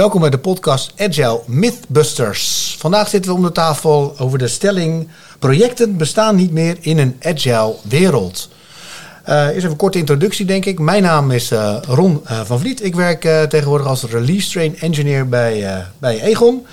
[0.00, 2.76] Welkom bij de podcast Agile Mythbusters.
[2.78, 5.08] Vandaag zitten we om de tafel over de stelling:
[5.38, 8.48] projecten bestaan niet meer in een agile wereld.
[9.28, 10.78] Uh, eerst even een korte introductie, denk ik.
[10.78, 12.84] Mijn naam is uh, Ron uh, van Vliet.
[12.84, 16.66] Ik werk tegenwoordig als release train engineer bij, bij Egon.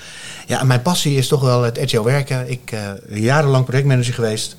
[0.47, 2.51] Ja, mijn passie is toch wel het agile werken.
[2.51, 2.65] Ik
[3.07, 4.55] ben jarenlang projectmanager geweest.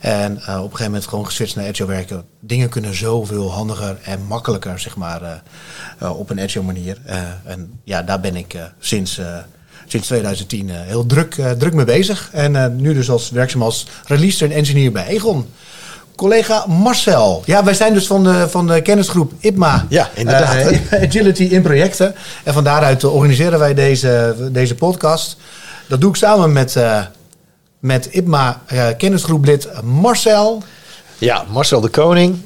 [0.00, 2.24] En op een gegeven moment gewoon geswitcht naar agile werken.
[2.40, 5.42] Dingen kunnen zoveel handiger en makkelijker, zeg maar,
[5.98, 6.98] op een agile manier.
[7.44, 9.20] en ja, daar ben ik sinds
[9.86, 12.28] sinds 2010 heel druk, druk mee bezig.
[12.32, 15.46] En nu dus als werkzaam als release train engineer bij Egon
[16.16, 17.42] collega Marcel.
[17.44, 19.86] Ja, wij zijn dus van de, van de kennisgroep IPMA.
[19.88, 20.70] Ja, inderdaad.
[20.70, 22.14] Uh, agility in projecten.
[22.44, 25.36] En van daaruit organiseren wij deze, deze podcast.
[25.88, 27.04] Dat doe ik samen met, uh,
[27.78, 30.62] met IPMA uh, kennisgroeplid Marcel.
[31.18, 32.38] Ja, Marcel de Koning,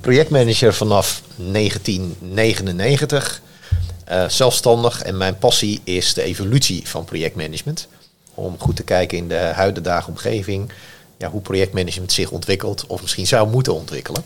[0.00, 3.40] projectmanager vanaf 1999.
[4.28, 7.88] zelfstandig en mijn passie is de evolutie van projectmanagement.
[8.34, 10.72] Om goed te kijken in de huidige omgeving
[11.22, 14.22] ja, hoe projectmanagement zich ontwikkelt of misschien zou moeten ontwikkelen.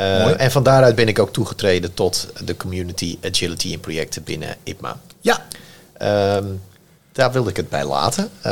[0.00, 4.56] Uh, en van daaruit ben ik ook toegetreden tot de community agility in projecten binnen
[4.62, 4.96] IPMA.
[5.20, 5.46] Ja.
[6.02, 6.36] Uh,
[7.12, 8.28] daar wilde ik het bij laten.
[8.36, 8.42] Uh,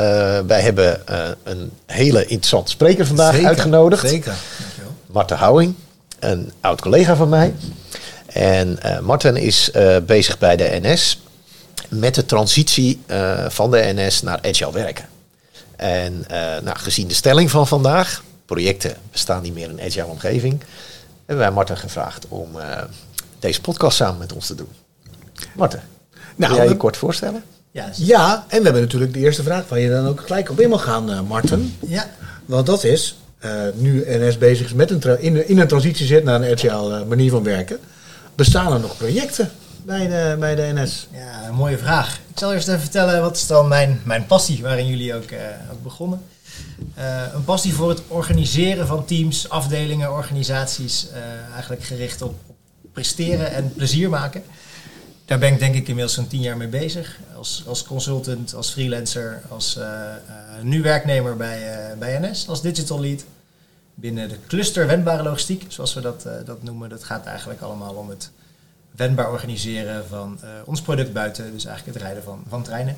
[0.47, 4.09] wij hebben uh, een hele interessante spreker vandaag zeker, uitgenodigd.
[4.09, 4.33] Zeker.
[5.05, 5.75] Marten Houwing,
[6.19, 7.53] een oud collega van mij.
[8.25, 9.71] En Marten is
[10.05, 11.21] bezig bij de NS
[11.89, 13.01] met de transitie
[13.47, 15.05] van de NS naar agile werken.
[15.79, 20.05] En uh, nou, gezien de stelling van vandaag, projecten bestaan niet meer in een agile
[20.05, 20.61] omgeving,
[21.25, 22.63] hebben wij Marten gevraagd om uh,
[23.39, 24.67] deze podcast samen met ons te doen.
[25.55, 25.83] Marten,
[26.35, 27.43] nou, wil jij je kort voorstellen?
[27.71, 30.59] Ja, ja, en we hebben natuurlijk de eerste vraag waar je dan ook gelijk op
[30.59, 31.77] in mag gaan, uh, Marten.
[31.87, 32.09] Ja.
[32.45, 33.17] Want dat is,
[33.73, 37.31] nu NS bezig is met een in, in, een transitie zit naar een agile manier
[37.31, 37.79] van werken,
[38.35, 39.51] bestaan er nog projecten
[39.89, 41.07] bij de, bij de NS?
[41.11, 42.19] Ja, een mooie vraag.
[42.27, 45.29] Ik zal eerst even vertellen wat is dan mijn, mijn passie, waarin jullie ook,
[45.71, 46.21] ook begonnen.
[46.97, 52.55] Uh, een passie voor het organiseren van teams, afdelingen, organisaties, uh, eigenlijk gericht op, op,
[52.93, 54.43] presteren en plezier maken.
[55.25, 57.19] Daar ben ik denk ik inmiddels zo'n tien jaar mee bezig.
[57.35, 59.79] Als, als consultant, als freelancer, als
[60.61, 63.23] nu werknemer bij, bij NS, als digital lead.
[63.93, 66.89] Binnen de cluster wendbare logistiek, zoals we dat, dat noemen.
[66.89, 68.31] Dat gaat eigenlijk allemaal om het
[68.99, 72.97] wendbaar organiseren van uh, ons product buiten, dus eigenlijk het rijden van, van treinen.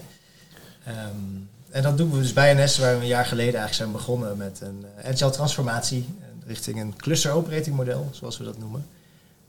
[0.88, 3.92] Um, en dat doen we dus bij NS, waar we een jaar geleden eigenlijk zijn
[3.92, 6.06] begonnen met een uh, agile transformatie
[6.48, 8.86] richting een cluster operating model, zoals we dat noemen.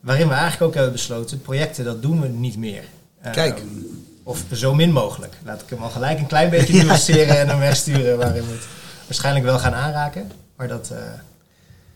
[0.00, 2.84] Waarin we eigenlijk ook hebben besloten, projecten dat doen we niet meer.
[3.32, 3.58] Kijk.
[3.58, 5.34] Um, of zo min mogelijk.
[5.44, 8.66] Laat ik hem al gelijk een klein beetje nuanceren en hem wegsturen waarin we het
[9.06, 10.32] waarschijnlijk wel gaan aanraken.
[10.56, 10.98] Maar dat, uh,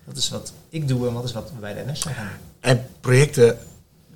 [0.05, 2.27] dat is wat ik doe en wat is wat we bij de NS gaan doen.
[2.61, 3.59] En projecten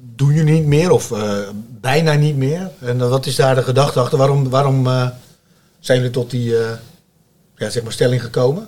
[0.00, 1.38] doen jullie niet meer of uh,
[1.80, 2.70] bijna niet meer?
[2.80, 4.18] En wat is daar de gedachte achter?
[4.18, 5.08] Waarom, waarom uh,
[5.78, 6.54] zijn jullie tot die
[7.60, 8.66] ja, zeg maar stelling gekomen?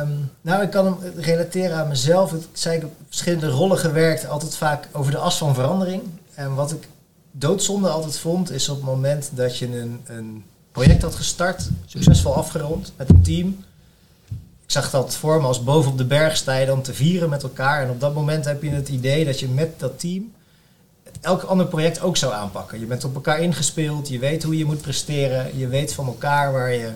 [0.00, 2.32] Um, nou, ik kan hem relateren aan mezelf.
[2.32, 6.02] Ik zei, ik heb verschillende rollen gewerkt, altijd vaak over de as van verandering.
[6.34, 6.88] En wat ik
[7.30, 12.34] doodzonde altijd vond, is op het moment dat je een, een project had gestart, succesvol
[12.34, 13.64] afgerond met een team.
[14.64, 17.28] Ik zag dat voor me als boven op de berg sta je dan te vieren
[17.28, 17.82] met elkaar.
[17.82, 20.32] En op dat moment heb je het idee dat je met dat team
[21.20, 22.80] elk ander project ook zou aanpakken.
[22.80, 26.52] Je bent op elkaar ingespeeld, je weet hoe je moet presteren, je weet van elkaar
[26.52, 26.90] waar je,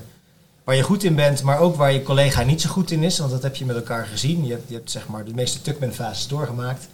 [0.65, 3.19] waar je goed in bent, maar ook waar je collega niet zo goed in is,
[3.19, 4.45] want dat heb je met elkaar gezien.
[4.45, 6.89] Je hebt, je hebt zeg maar de meeste Tuckman-fases doorgemaakt.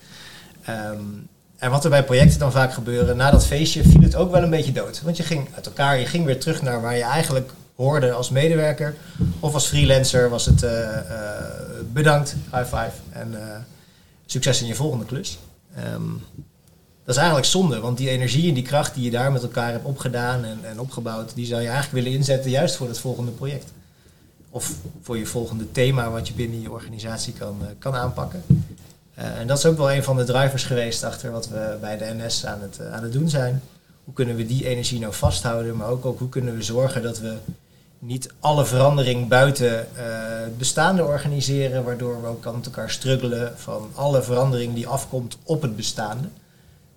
[0.68, 4.30] Um, en wat er bij projecten dan vaak gebeuren, na dat feestje viel het ook
[4.30, 5.02] wel een beetje dood.
[5.02, 8.30] Want je ging uit elkaar, je ging weer terug naar waar je eigenlijk hoorde als
[8.30, 8.94] medewerker.
[9.40, 10.78] Of als freelancer was het uh, uh,
[11.92, 13.38] bedankt, high five en uh,
[14.26, 15.38] succes in je volgende klus.
[15.94, 16.22] Um,
[17.06, 19.70] dat is eigenlijk zonde, want die energie en die kracht die je daar met elkaar
[19.70, 23.30] hebt opgedaan en, en opgebouwd, die zou je eigenlijk willen inzetten juist voor het volgende
[23.30, 23.72] project.
[24.50, 24.72] Of
[25.02, 28.42] voor je volgende thema wat je binnen je organisatie kan, uh, kan aanpakken.
[28.48, 31.98] Uh, en dat is ook wel een van de drivers geweest achter wat we bij
[31.98, 33.62] de NS aan het, uh, aan het doen zijn.
[34.04, 37.18] Hoe kunnen we die energie nou vasthouden, maar ook, ook hoe kunnen we zorgen dat
[37.18, 37.34] we
[37.98, 44.22] niet alle verandering buiten het bestaande organiseren, waardoor we ook aan elkaar struggelen van alle
[44.22, 46.28] verandering die afkomt op het bestaande.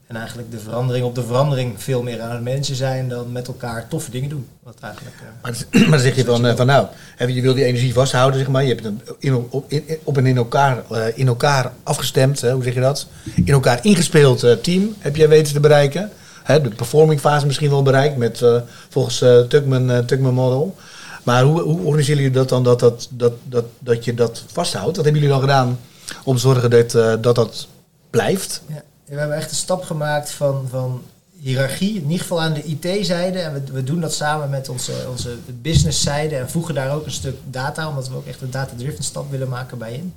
[0.09, 3.47] En eigenlijk de verandering op de verandering veel meer aan het mensen zijn dan met
[3.47, 4.47] elkaar toffe dingen doen.
[4.63, 7.63] Wat eigenlijk, uh, maar, maar dan zeg je van, uh, van nou, je wil die
[7.63, 8.63] energie vasthouden, zeg maar.
[8.63, 12.63] Je hebt het in, op, in, op een in elkaar, uh, in elkaar afgestemd, hoe
[12.63, 13.07] zeg je dat?
[13.35, 16.09] In elkaar ingespeeld team heb je weten te bereiken.
[16.44, 18.44] Hè, de performing fase misschien wel bereikt met
[18.89, 19.17] volgens
[19.47, 20.75] Tuckman, Tuckman model.
[21.23, 24.95] Maar hoe, hoe organiseren jullie dat dan dat, dat, dat, dat, dat je dat vasthoudt?
[24.95, 25.79] Wat hebben jullie dan gedaan
[26.23, 26.91] om te zorgen dat
[27.23, 27.67] dat, dat
[28.09, 28.61] blijft?
[28.67, 31.03] Ja we hebben echt een stap gemaakt van, van
[31.39, 33.39] hiërarchie, in ieder geval aan de IT-zijde.
[33.39, 37.11] En we, we doen dat samen met onze, onze business-zijde en voegen daar ook een
[37.11, 40.13] stuk data, omdat we ook echt een data-driven stap willen maken bij in.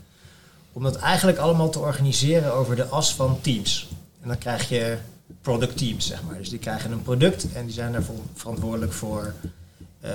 [0.72, 3.88] Om dat eigenlijk allemaal te organiseren over de as van teams.
[4.22, 4.96] En dan krijg je
[5.40, 6.38] product teams, zeg maar.
[6.38, 9.34] Dus die krijgen een product en die zijn daarvoor verantwoordelijk voor
[10.04, 10.10] uh,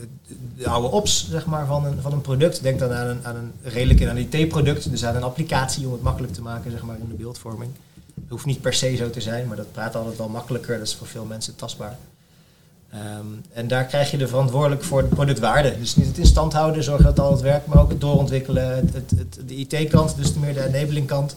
[0.00, 2.62] de, de, oude ops zeg maar, van, een, van een product.
[2.62, 6.02] Denk dan aan een, aan een redelijk een IT-product, dus aan een applicatie om het
[6.02, 7.70] makkelijk te maken zeg maar, in de beeldvorming.
[8.14, 10.78] Het hoeft niet per se zo te zijn, maar dat praat altijd wel makkelijker.
[10.78, 11.98] Dat is voor veel mensen tastbaar.
[12.94, 15.78] Um, en daar krijg je de verantwoordelijk voor de productwaarde.
[15.78, 18.76] Dus niet het in stand houden, zorgen dat het altijd werkt, maar ook het doorontwikkelen,
[18.76, 21.36] het, het, het de IT-kant, dus meer de enabling kant.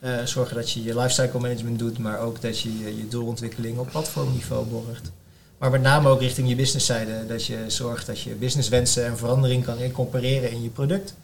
[0.00, 3.78] Uh, zorgen dat je je lifecycle management doet, maar ook dat je je, je doorontwikkeling
[3.78, 5.10] op platformniveau borgt.
[5.58, 9.64] Maar met name ook richting je businesszijde, dat je zorgt dat je businesswensen en verandering
[9.64, 11.14] kan incorporeren in je product.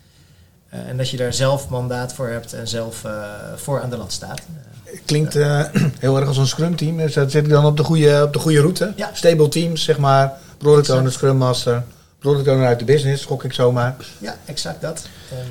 [0.75, 3.13] Uh, en dat je daar zelf mandaat voor hebt en zelf uh,
[3.57, 4.41] voor aan de lat staat.
[5.05, 5.65] Klinkt uh,
[5.99, 6.97] heel erg als een scrum team.
[6.97, 8.93] Dus dat zit ik dan op de goede, op de goede route.
[8.97, 9.11] Ja.
[9.13, 10.33] Stable teams, zeg maar.
[10.59, 11.85] Product owner, scrum master.
[12.19, 13.97] Product owner uit de business, gok ik zomaar.
[14.19, 15.07] Ja, exact dat.
[15.31, 15.47] En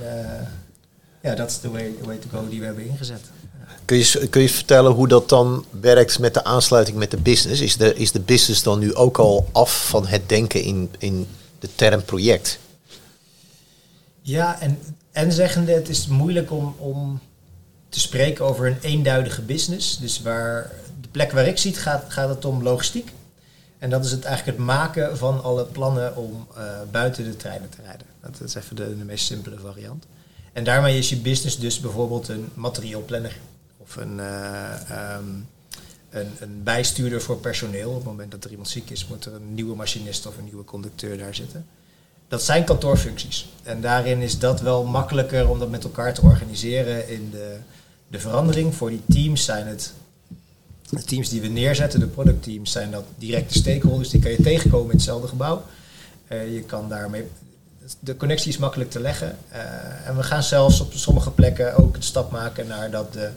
[1.21, 3.21] ja, dat is de way, way to go die we hebben ingezet.
[3.89, 7.61] Kun je, kun je vertellen hoe dat dan werkt met de aansluiting met de business?
[7.61, 11.27] Is de, is de business dan nu ook al af van het denken in, in
[11.59, 12.59] de term project?
[14.21, 14.79] Ja, en,
[15.11, 17.19] en zeggende, het is moeilijk om, om
[17.89, 19.97] te spreken over een eenduidige business.
[19.97, 20.71] Dus waar
[21.01, 23.11] de plek waar ik zie, gaat, gaat het om logistiek.
[23.79, 27.69] En dat is het eigenlijk het maken van alle plannen om uh, buiten de treinen
[27.69, 28.07] te rijden.
[28.21, 30.05] Dat is even de, de meest simpele variant.
[30.53, 33.37] En daarmee is je business dus bijvoorbeeld een materieelplanner
[33.89, 35.47] of een, um,
[36.09, 37.89] een, een, bijstuurder voor personeel.
[37.89, 40.43] Op het moment dat er iemand ziek is, moet er een nieuwe machinist of een
[40.43, 41.65] nieuwe conducteur daar zitten.
[42.27, 43.49] Dat zijn kantoorfuncties.
[43.63, 47.57] En daarin is dat wel makkelijker om dat met elkaar te organiseren in de,
[48.07, 48.75] de verandering.
[48.75, 49.93] Voor die teams zijn het
[50.89, 54.09] de teams die we neerzetten, de productteams, zijn dat directe stakeholders.
[54.09, 55.63] Die kan je tegenkomen in hetzelfde gebouw.
[56.31, 57.27] Uh, je kan daarmee
[57.99, 59.37] de connectie is makkelijk te leggen.
[59.51, 63.29] Uh, en we gaan zelfs op sommige plekken ook de stap maken naar dat de,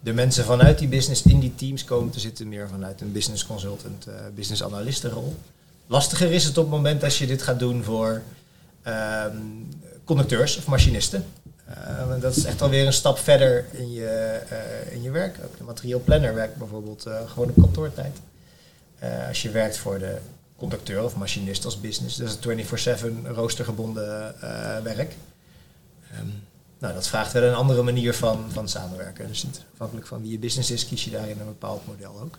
[0.00, 3.46] de mensen vanuit die business in die teams komen te zitten, meer vanuit een business
[3.46, 5.36] consultant, uh, business analistenrol.
[5.86, 8.22] Lastiger is het op het moment als je dit gaat doen voor
[8.86, 9.24] uh,
[10.04, 11.24] conducteurs of machinisten.
[11.68, 14.40] Uh, dat is echt alweer een stap verder in je,
[14.90, 15.36] in je werk.
[15.44, 18.20] Ook de materieelplanner werkt bijvoorbeeld gewoon op kantoortijd.
[19.28, 20.16] als je werkt voor de
[20.56, 22.16] conducteur of machinist als business.
[22.16, 24.34] Dat is 24-7 roostergebonden
[24.82, 25.14] werk.
[26.20, 26.42] Um,
[26.78, 29.28] nou, dat vraagt wel een andere manier van, van samenwerken.
[29.28, 32.38] Dus niet afhankelijk van wie je business is, kies je daarin een bepaald model ook.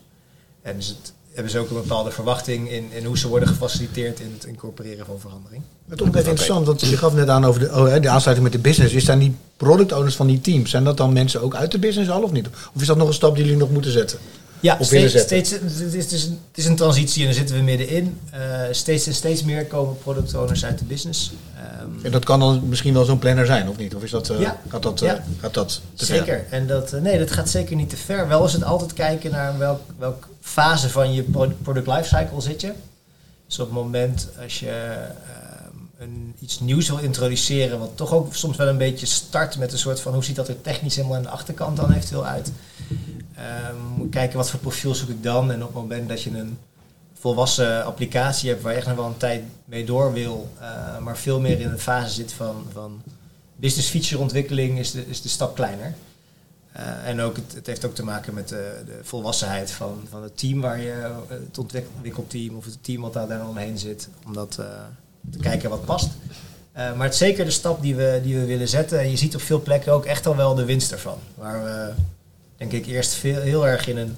[0.62, 4.20] En is het, hebben ze ook een bepaalde verwachting in, in hoe ze worden gefaciliteerd
[4.20, 5.64] in het incorporeren van verandering.
[5.90, 8.70] Het is interessant, want je gaf net aan over de, oh, de aansluiting met de
[8.70, 8.94] business.
[8.94, 11.80] Is zijn die product owners van die teams, zijn dat dan mensen ook uit de
[11.80, 12.48] business al of niet?
[12.48, 14.20] Of is dat nog een stap die jullie nog moeten zetten?
[14.62, 15.62] Ja, steeds, steeds, het,
[15.94, 18.20] is, het, is een, het is een transitie en daar zitten we middenin.
[18.34, 18.40] Uh,
[18.72, 21.32] steeds en steeds meer komen product owners uit de business.
[21.82, 23.96] Um, en dat kan dan misschien wel zo'n planner zijn, of niet?
[23.96, 24.62] Of is dat, uh, ja.
[24.68, 25.24] gaat, dat, ja.
[25.40, 26.26] gaat dat te zeker.
[26.26, 26.46] ver?
[26.50, 28.28] En dat, nee, dat gaat zeker niet te ver.
[28.28, 31.24] Wel is het altijd kijken naar welk, welk fase van je
[31.62, 32.72] product lifecycle zit je.
[33.48, 34.98] Dus op het moment als je
[36.00, 39.78] een, iets nieuws wil introduceren, wat toch ook soms wel een beetje start met een
[39.78, 42.52] soort van hoe ziet dat er technisch helemaal aan de achterkant dan eventueel uit
[43.40, 45.52] Um, kijken wat voor profiel zoek ik dan.
[45.52, 46.58] En op het moment dat je een
[47.14, 51.18] volwassen applicatie hebt waar je echt nog wel een tijd mee door wil, uh, maar
[51.18, 53.02] veel meer in de fase zit van, van
[53.56, 55.94] business feature ontwikkeling, is de, is de stap kleiner.
[56.78, 60.24] Uh, en ook het, het, heeft ook te maken met de, de, volwassenheid van, van
[60.24, 64.34] het team waar je, het ontwikkelteam of het team wat daar dan omheen zit, om
[64.34, 64.52] dat
[65.32, 66.10] te kijken wat past.
[66.74, 69.00] Maar het is zeker de stap die we, die we willen zetten.
[69.00, 71.18] En je ziet op veel plekken ook echt al wel de winst ervan.
[71.36, 71.94] Waar we
[72.60, 74.16] denk ik eerst veel, heel erg in een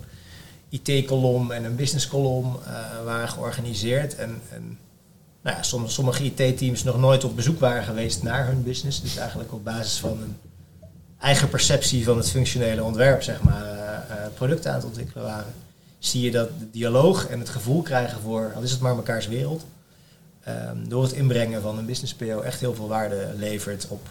[0.70, 4.16] IT-kolom en een business-kolom uh, waren georganiseerd.
[4.16, 4.78] En, en
[5.42, 9.02] nou ja, som, sommige IT-teams nog nooit op bezoek waren geweest naar hun business.
[9.02, 10.36] Dus eigenlijk op basis van een
[11.20, 15.54] eigen perceptie van het functionele ontwerp, zeg maar, uh, uh, producten aan het ontwikkelen waren.
[16.00, 19.28] Zie je dat de dialoog en het gevoel krijgen voor, al is het maar mekaars
[19.28, 19.66] wereld,
[20.48, 24.08] um, door het inbrengen van een business PO echt heel veel waarde levert op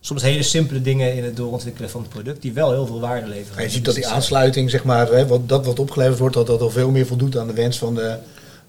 [0.00, 3.26] soms hele simpele dingen in het doorontwikkelen van het product die wel heel veel waarde
[3.26, 3.58] leveren.
[3.58, 6.46] En je ziet dat die aansluiting, zeg maar, hè, wat, dat wat opgeleverd wordt, dat
[6.46, 8.16] dat al veel meer voldoet aan de wens van de,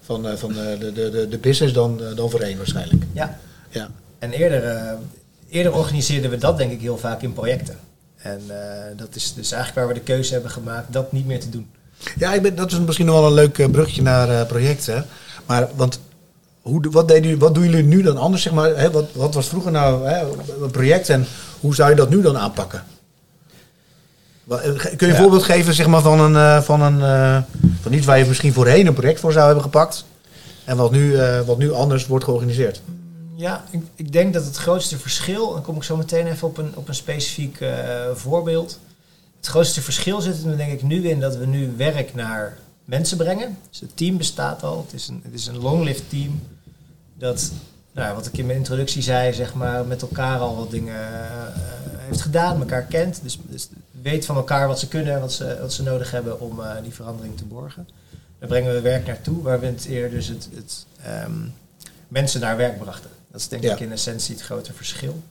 [0.00, 3.04] van, eh, van de, de, de, de business dan, eh, dan voorheen waarschijnlijk.
[3.12, 3.38] Ja.
[3.68, 3.90] ja.
[4.18, 4.92] En eerder, uh,
[5.48, 7.78] eerder organiseerden we dat denk ik heel vaak in projecten.
[8.16, 8.54] En uh,
[8.96, 11.70] dat is dus eigenlijk waar we de keuze hebben gemaakt dat niet meer te doen.
[12.18, 15.06] Ja, ik ben, dat is misschien nog wel een leuk brugje naar projecten.
[15.46, 16.00] Maar want
[16.62, 18.42] hoe, wat, deed u, wat doen jullie nu dan anders?
[18.42, 18.90] Zeg maar, hè?
[18.90, 20.26] Wat, wat was vroeger nou hè,
[20.62, 21.26] een project en
[21.60, 22.84] hoe zou je dat nu dan aanpakken?
[24.48, 24.56] Eh,
[24.96, 27.42] Kun je een voorbeeld geven zeg maar, van, een, eh, van, een, eh,
[27.80, 30.04] van iets waar je misschien voorheen een project voor zou hebben gepakt?
[30.64, 31.16] En wat nu,
[31.46, 32.82] wat nu anders wordt georganiseerd?
[33.36, 36.58] Ja, ik, ik denk dat het grootste verschil, dan kom ik zo meteen even op
[36.58, 37.58] een, op een specifiek
[38.14, 38.78] voorbeeld.
[39.36, 43.16] Het grootste verschil zit er denk ik nu in dat we nu werk naar mensen
[43.16, 43.58] brengen.
[43.70, 46.40] Dus het team bestaat al, het is een, het is een long-lived team.
[47.22, 47.50] Dat,
[47.92, 50.94] nou, ja, wat ik in mijn introductie zei, zeg maar, met elkaar al wat dingen
[50.94, 51.52] eh,
[51.98, 53.20] heeft gedaan, elkaar kent.
[53.22, 53.68] Dus, dus
[54.02, 56.70] weet van elkaar wat ze kunnen en wat ze, wat ze nodig hebben om eh,
[56.82, 57.88] die verandering te borgen.
[58.38, 61.32] Daar brengen we werk naartoe, waar we het eerder dus het, het ehm,
[62.08, 63.10] mensen naar werk brachten.
[63.30, 63.72] Dat is denk Ja.
[63.72, 65.22] ik in essentie het grote verschil.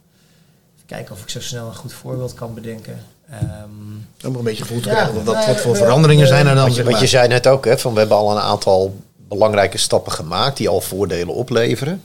[0.76, 3.00] Even kijken of ik zo snel een goed voorbeeld kan bedenken.
[3.30, 5.16] Ehm, Om een beetje gevoel te Ja, krijgen.
[5.16, 6.64] Wat, wat, nou, wat voor eh, veranderingen zijn er dan?
[6.64, 8.96] Want je, je zei net ook, hè, van we hebben al een aantal
[9.38, 12.02] belangrijke stappen gemaakt die al voordelen opleveren.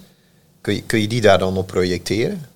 [0.61, 2.47] Kun je, kun je die daar dan op projecteren?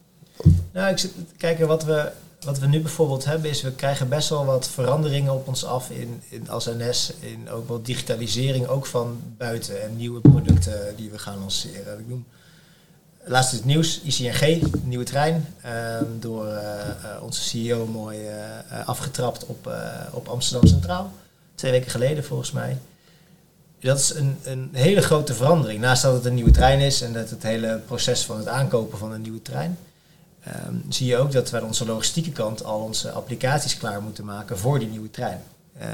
[0.72, 2.10] Nou, ik zit te kijken wat we,
[2.40, 5.90] wat we nu bijvoorbeeld hebben, is we krijgen best wel wat veranderingen op ons af
[5.90, 11.10] in, in als NS, in ook wel digitalisering, ook van buiten en nieuwe producten die
[11.10, 11.98] we gaan lanceren.
[11.98, 12.24] Ik noem
[13.24, 19.46] laatst het nieuws, ICNG, nieuwe trein, ehm, door eh, eh, onze CEO mooi eh, afgetrapt
[19.46, 19.72] op,
[20.12, 21.12] op Amsterdam Centraal.
[21.54, 22.78] Twee weken geleden volgens mij.
[23.80, 25.80] Dat is een, een hele grote verandering.
[25.80, 28.98] Naast dat het een nieuwe trein is en dat het hele proces van het aankopen
[28.98, 29.78] van een nieuwe trein,
[30.44, 34.24] Ehm, zie je ook dat we aan onze logistieke kant al onze applicaties klaar moeten
[34.24, 35.42] maken voor die nieuwe trein.
[35.78, 35.88] Eh,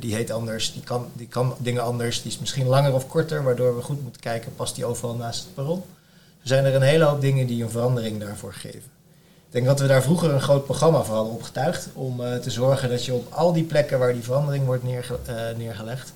[0.00, 3.42] die heet anders, die kan, die kan dingen anders, die is misschien langer of korter,
[3.42, 5.82] waardoor we goed moeten kijken, past die overal naast het perron.
[6.42, 8.94] Er zijn er een hele hoop dingen die een verandering daarvoor geven.
[9.46, 12.50] Ik denk dat we daar vroeger een groot programma voor hadden opgetuigd, om eh, te
[12.50, 16.12] zorgen dat je op al die plekken waar die verandering wordt eh, neergelegd,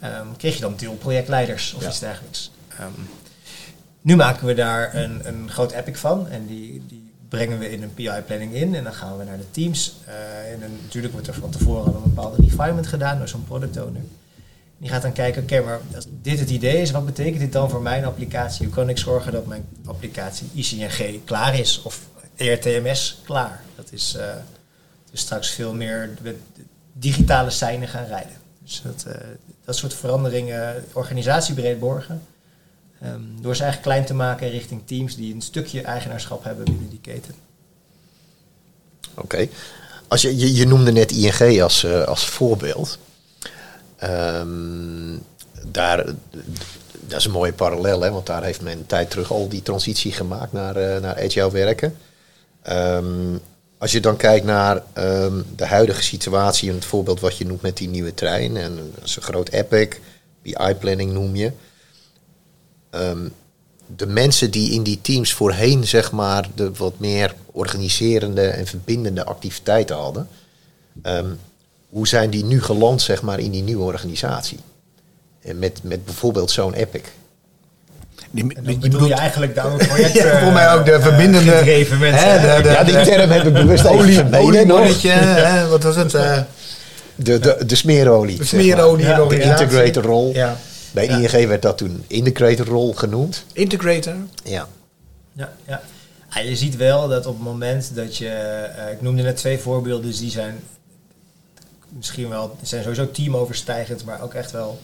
[0.00, 1.88] ehm, kreeg je dan natuurlijk projectleiders of Ja.
[1.88, 2.50] iets dergelijks.
[2.68, 2.90] Ehm,
[4.00, 7.82] nu maken we daar een, een groot epic van en die, die brengen we in
[7.82, 9.94] een PI-planning in en dan gaan we naar de teams.
[10.06, 13.44] Eh, en dan, natuurlijk wordt er van tevoren al een bepaalde refinement gedaan door zo'n
[13.44, 14.02] product owner.
[14.78, 17.70] Die gaat dan kijken, oké, maar als dit het idee is, wat betekent dit dan
[17.70, 18.66] voor mijn applicatie?
[18.66, 22.00] Hoe kan ik zorgen dat mijn applicatie ICNG klaar is of
[22.36, 23.60] ERTMS klaar?
[23.76, 24.22] Dat is uh,
[25.10, 26.36] dus straks veel meer met
[26.92, 28.36] digitale seinen gaan rijden.
[28.70, 29.14] Dus dat, uh,
[29.64, 32.22] dat soort veranderingen organisatiebreed borgen.
[33.04, 36.88] Um, door ze eigenlijk klein te maken richting teams die een stukje eigenaarschap hebben binnen
[36.88, 37.34] die keten.
[39.14, 39.48] Oké.
[40.08, 42.98] Als je, je, noemde net ING als, uh, als voorbeeld.
[44.04, 45.22] Um,
[45.66, 46.04] daar,
[47.00, 49.62] dat is een mooie parallel, hè, want daar heeft men een tijd terug al die
[49.62, 51.96] transitie gemaakt naar, uh, naar agile werken.
[52.68, 53.40] Um,
[53.80, 57.62] als je dan kijkt naar um, de huidige situatie en het voorbeeld wat je noemt
[57.62, 59.96] met die nieuwe trein, en is een groot epic,
[60.42, 61.52] BI-planning noem je.
[62.90, 63.32] Um,
[63.96, 69.24] de mensen die in die teams voorheen zeg maar de wat meer organiserende en verbindende
[69.24, 70.28] activiteiten hadden,
[71.02, 71.38] um,
[71.88, 74.58] hoe zijn die nu geland zeg maar in die nieuwe organisatie?
[75.40, 77.04] En met, met bijvoorbeeld zo'n epic.
[78.30, 81.50] Die, die, die bedoel je eigenlijk daar een project ja, voor mij ook de verbindende
[81.50, 82.30] uh, mensen.
[82.30, 86.14] Hè, de, de, ja, die term heb ik bewust olie, oliemannetje, hè, wat was het?
[86.14, 86.38] Uh,
[87.14, 88.36] de, de, de smeerolie.
[88.36, 89.04] De smeerolie.
[89.04, 89.26] Zeg maar.
[89.26, 90.34] ja, de integrator rol.
[90.34, 90.56] Ja.
[90.92, 91.16] Bij ja.
[91.16, 93.44] ING werd dat toen integrator rol genoemd.
[93.52, 94.14] Integrator?
[94.44, 94.68] Ja.
[95.32, 95.80] Ja, ja.
[96.28, 98.68] Ah, je ziet wel dat op het moment dat je...
[98.76, 100.60] Uh, ik noemde net twee voorbeelden, dus die zijn
[101.88, 102.56] misschien wel...
[102.62, 104.80] zijn sowieso teamoverstijgend, maar ook echt wel...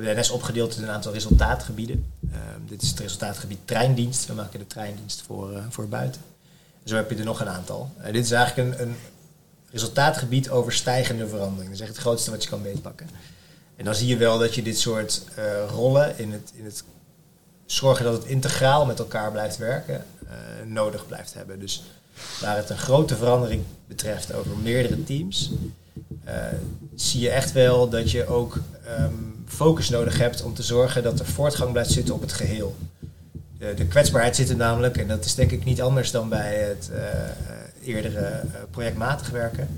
[0.00, 2.12] Hebben de NS opgedeeld in een aantal resultaatgebieden.
[2.24, 2.38] Uh,
[2.68, 4.26] dit is het resultaatgebied treindienst.
[4.26, 6.20] We maken de treindienst voor, uh, voor buiten.
[6.84, 7.90] Zo heb je er nog een aantal.
[8.12, 8.96] Dit is eigenlijk een, een
[9.70, 11.64] resultaatgebied overstijgende verandering.
[11.64, 13.10] Dat is echt het grootste wat je kan meepakken.
[13.76, 16.84] En dan zie je wel dat je dit soort uh, rollen in het, in het
[17.66, 20.30] zorgen dat het integraal met elkaar blijft werken, uh,
[20.66, 21.60] nodig blijft hebben.
[21.60, 21.82] Dus
[22.40, 25.50] waar het een grote verandering betreft over meerdere teams,
[26.94, 28.58] zie je echt wel dat je ook
[28.98, 32.76] um, focus nodig hebt om te zorgen dat er voortgang blijft zitten op het geheel.
[33.58, 36.54] De, de kwetsbaarheid zit er namelijk, en dat is denk ik niet anders dan bij
[36.54, 36.90] het
[37.84, 39.68] eerdere projectmatig werken,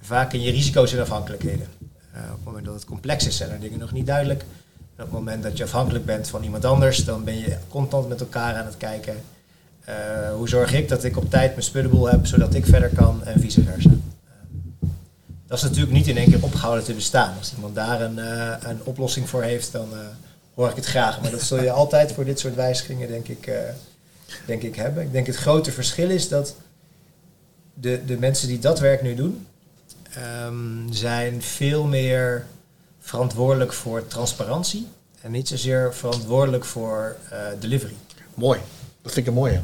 [0.00, 1.66] vaak in je risico's en afhankelijkheden.
[2.12, 4.40] Op het moment dat het complex is, zijn er dingen nog niet duidelijk.
[4.40, 8.08] En op het moment dat je afhankelijk bent van iemand anders, dan ben je constant
[8.08, 9.14] met elkaar aan het kijken.
[10.36, 13.40] Hoe zorg ik dat ik op tijd mijn spullenboel heb, zodat ik verder kan en
[13.40, 13.90] vice versa.
[15.48, 17.34] Dat is natuurlijk niet in één keer opgehouden te bestaan.
[17.38, 19.88] Als iemand daar een, uh, een oplossing voor heeft, dan
[20.54, 21.20] hoor ik het graag.
[21.20, 23.50] Maar dat zul je altijd voor dit soort wijzigingen, denk ik,
[24.46, 25.02] denk ik hebben.
[25.02, 26.54] Ik denk het grote verschil is dat
[27.74, 29.46] de, de mensen die dat werk nu doen,
[30.46, 32.46] um, zijn veel meer
[33.00, 34.86] verantwoordelijk voor transparantie
[35.20, 37.16] en niet zozeer verantwoordelijk voor
[37.60, 37.94] delivery.
[38.34, 38.60] Mooi,
[39.02, 39.60] dat vind ik een mooie.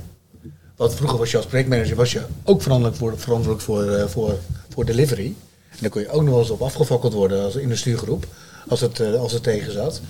[0.77, 4.39] Want vroeger was je als projectmanager was je ook verantwoordelijk voor, verantwoordelijk voor, voor,
[4.69, 5.35] voor delivery.
[5.75, 8.27] En daar kon je ook nog wel eens op afgefokkeld worden als in de stuurgroep.
[8.69, 10.01] Als het, eh, als het tegen zat.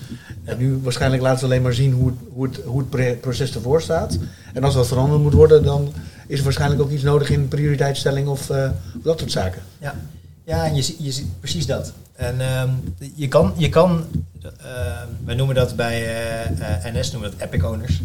[0.44, 3.54] En nu waarschijnlijk laten ze alleen maar zien hoe het, hoe, het, hoe het proces
[3.54, 4.18] ervoor staat.
[4.52, 5.92] En als wat veranderd moet worden, dan
[6.26, 8.70] is er waarschijnlijk ook iets nodig in prioriteitsstelling of eh,
[9.02, 9.62] dat soort zaken.
[9.78, 9.94] Ja,
[10.44, 11.92] ja en je, zie- je ziet precies dat.
[12.12, 12.68] En ehm,
[13.14, 14.04] je kan, je kan
[14.42, 16.16] ehm, wij noemen dat bij
[16.58, 18.00] eh, NS noemen we dat epic owners.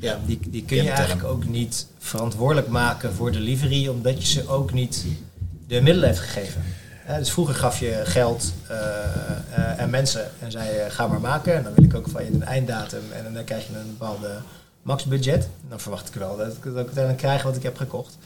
[0.00, 0.18] Ja.
[0.26, 4.48] Die, die kun je de eigenlijk ook niet verantwoordelijk maken voor delivery, omdat je ze
[4.48, 5.04] ook niet
[5.68, 6.62] de middelen heeft gegeven.
[7.04, 11.20] Hè, dus vroeger gaf je geld eh, eh, en mensen en zei je ga maar
[11.20, 11.54] maken.
[11.54, 14.30] En dan wil ik ook van je een einddatum en dan krijg je een bepaalde
[14.82, 15.48] maxbudget.
[15.68, 18.16] Dan verwacht ik wel dat ik, dat ik uiteindelijk krijg wat ik heb gekocht.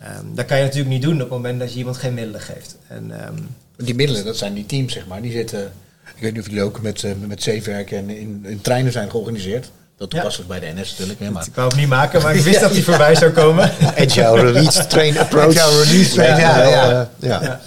[0.00, 2.40] Ehm, dat kan je natuurlijk niet doen op het moment dat je iemand geen middelen
[2.40, 2.76] geeft.
[2.88, 3.34] En, ehm,
[3.76, 5.22] Die middelen, dat zijn die teams, zeg maar.
[5.22, 5.72] Die zitten,
[6.16, 9.10] ik weet niet of jullie ook met, eh, met zeefwerken en in, in treinen zijn
[9.10, 9.70] georganiseerd.
[9.96, 10.18] Dat Ja.
[10.18, 11.18] toepasselijk bij de NS natuurlijk.
[11.20, 13.70] Hè, maar ik wou hem niet maken, maar ik wist dat hij voorbij zou komen.
[13.96, 15.56] Agile release train approach.
[15.56, 17.08] Agile release train, ja.
[17.18, 17.60] ja,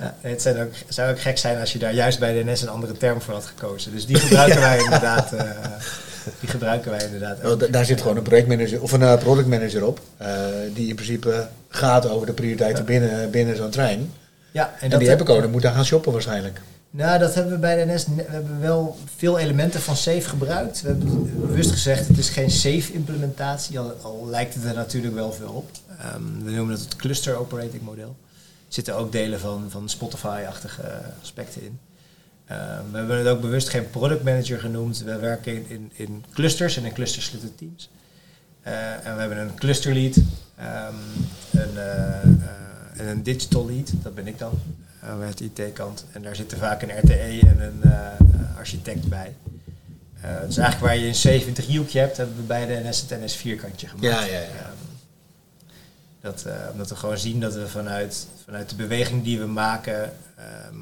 [0.00, 0.14] ja.
[0.20, 2.68] het zijn ook, zou ook gek zijn als je daar juist bij de NS een
[2.68, 3.92] andere term voor had gekozen.
[3.92, 5.32] Dus die gebruiken wij inderdaad.
[5.32, 5.46] eh,
[6.40, 7.44] die gebruiken wij inderdaad.
[7.44, 7.72] Ook.
[7.72, 10.00] daar zit gewoon een projectmanager of een eh, productmanager op.
[10.16, 10.28] eh,
[10.74, 14.12] die in principe gaat over de prioriteiten binnen, binnen zo'n trein.
[14.50, 16.60] Ja, en, En, dat die heb ik ook, dan moet daar gaan shoppen waarschijnlijk.
[16.90, 18.04] Nou, dat hebben we bij de NS.
[18.06, 20.82] We hebben wel veel elementen van SAFE gebruikt.
[20.82, 25.32] We hebben bewust gezegd, het is geen SAFE-implementatie, al, al lijkt het er natuurlijk wel
[25.32, 25.70] veel op.
[26.00, 28.16] Ehm, we noemen het het cluster operating model.
[28.66, 31.78] Er zitten ook delen van, van Spotify-achtige aspecten in.
[32.46, 35.02] Ehm, we hebben het ook bewust geen product manager genoemd.
[35.02, 37.90] We werken in, in, in clusters en in clusters zitten teams.
[38.62, 40.16] Eh, en we hebben een cluster lead,
[40.56, 40.94] ehm,
[41.50, 44.58] een, eh, eh, en een digital lead, dat ben ik dan,
[45.06, 46.04] aan de IT-kant.
[46.12, 49.34] En daar zitten vaak een RTE en een eh, eh, architect bij.
[50.20, 53.20] Eh, dus eigenlijk waar je een 70 hoekje hebt, hebben we bij de NS het
[53.20, 54.06] NS vierkantje gemaakt.
[54.06, 54.74] Ja, ja, ja.
[56.26, 59.46] Ehm, dat, eh, omdat we gewoon zien dat we vanuit, vanuit de beweging die we
[59.46, 60.74] maken, ehm,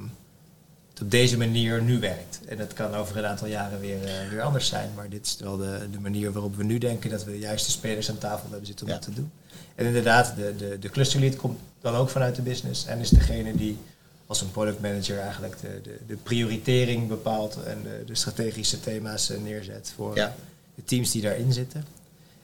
[0.93, 2.41] het op deze manier nu werkt.
[2.49, 4.91] En dat kan over een aantal jaren weer, eh, weer anders zijn.
[4.95, 7.71] Maar dit is wel de, de manier waarop we nu denken dat we de juiste
[7.71, 8.99] spelers aan tafel hebben zitten om Ja.
[8.99, 9.31] dat te doen.
[9.75, 13.55] En inderdaad, de, de, de clusterlead komt dan ook vanuit de business en is degene
[13.57, 13.79] die
[14.27, 19.31] als een product manager eigenlijk de, de, de prioritering bepaalt en de, de strategische thema's
[19.31, 20.35] eh, neerzet voor Ja.
[20.75, 21.85] de teams die daarin zitten.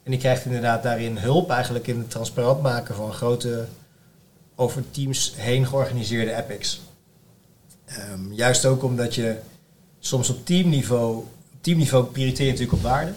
[0.02, 3.66] En die krijgt inderdaad daarin hulp eigenlijk in het transparant maken van grote
[4.54, 6.80] over teams heen georganiseerde epics.
[7.84, 9.36] Ehm, juist ook omdat je
[9.98, 11.24] soms op teamniveau,
[11.60, 13.12] teamniveau prioriteer je natuurlijk op waarde.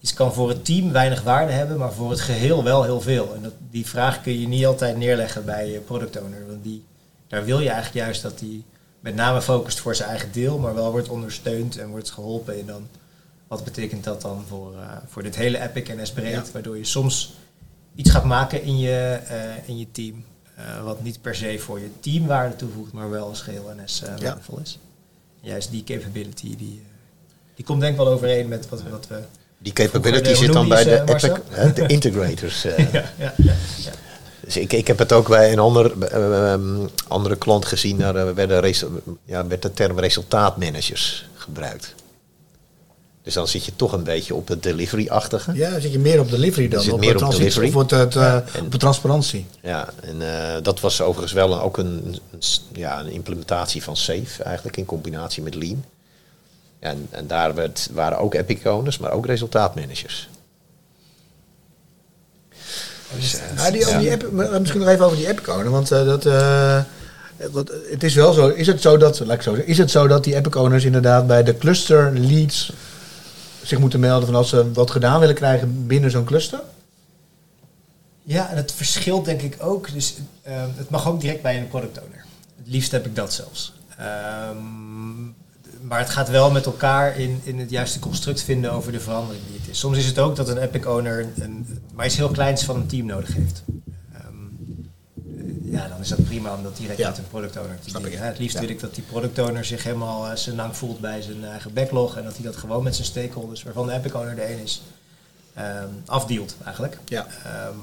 [0.00, 3.34] Iets kan voor het team weinig waarde hebben, maar voor het geheel wel heel veel.
[3.34, 6.46] En dat, die vraag kun je niet altijd neerleggen bij je product owner.
[6.46, 6.84] Want die,
[7.28, 8.64] daar wil je eigenlijk juist dat die
[9.00, 12.66] met name focust voor zijn eigen deel, maar wel wordt ondersteund en wordt geholpen in
[12.66, 12.86] dan
[13.46, 16.44] wat betekent dat dan voor, eh, voor dit hele Epic NS breed, Ja.
[16.52, 17.34] waardoor je soms
[17.94, 20.24] iets gaat maken in je, eh, in je team,
[20.56, 24.02] eh, wat niet per se voor je team waarde toevoegt, maar wel als geheel NS
[24.04, 24.24] Ja.
[24.24, 24.78] waardevol is.
[25.42, 26.82] En juist die capability, die,
[27.54, 29.18] die komt denk ik wel overeen met wat, wat we...
[29.58, 32.62] Die capability zit dan bij de, epic, hè, de integrators.
[32.62, 33.92] ja, ja, ja, ja.
[34.40, 37.98] Dus ik, ik heb het ook bij een ander, eh, ehm, andere klant gezien.
[37.98, 38.74] Daar werden
[39.24, 41.94] ja, werd de term resultaatmanagers gebruikt.
[43.26, 45.54] Dus dan zit je toch een beetje op het delivery-achtige.
[45.54, 47.74] Ja, dan zit je meer op delivery dan Je zit op, meer op delivery.
[47.74, 49.46] Of het, eh, en- op de transparantie.
[49.62, 52.18] Ja, en eh, dat was overigens wel een, ook een,
[52.72, 55.84] ja, een implementatie van SAFe eigenlijk in combinatie met Lean.
[56.78, 60.28] En, en daar werd, waren ook epic owners, maar ook resultaatmanagers.
[63.18, 63.98] Dus, eh, Ja, die, ja.
[63.98, 66.24] die app, misschien nog even over die app owner, want dat,
[67.90, 68.48] het is wel zo.
[68.48, 70.84] Is het zo dat, laat ik zo zeggen, is het zo dat die epic owners
[70.84, 72.72] inderdaad bij de cluster leads
[73.68, 76.60] zich moeten melden van als ze wat gedaan willen krijgen binnen zo'n cluster?
[78.22, 79.92] Ja, en het verschilt denk ik ook.
[79.92, 82.24] Dus ehm, het mag ook direct bij een product owner.
[82.56, 83.72] Het liefst heb ik dat zelfs.
[83.98, 85.24] Ehm,
[85.80, 89.44] maar het gaat wel met elkaar in, in het juiste construct vinden over de verandering
[89.46, 89.78] die het is.
[89.78, 92.76] Soms is het ook dat een epic owner een, een, maar iets heel kleins van
[92.76, 93.62] een team nodig heeft.
[95.46, 97.08] Eh, ja, dan is dat prima om dat direct Ja.
[97.08, 98.12] met een product owner te doen.
[98.12, 98.60] Het liefst Ja.
[98.60, 101.72] wil ik dat die product owner zich helemaal uh, zijn lang voelt bij zijn eigen
[101.72, 102.16] backlog.
[102.16, 104.82] En dat hij dat gewoon met zijn stakeholders, waarvan de epic owner de een is,
[105.54, 106.98] ehm, afdealt eigenlijk.
[107.04, 107.26] Ja.
[107.44, 107.76] Ehm,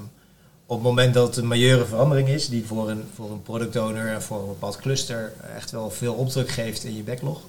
[0.66, 3.76] op het moment dat het een majeure verandering is, die voor een, voor een product
[3.76, 7.40] owner en voor een bepaald cluster echt wel veel opdruk geeft in je backlog,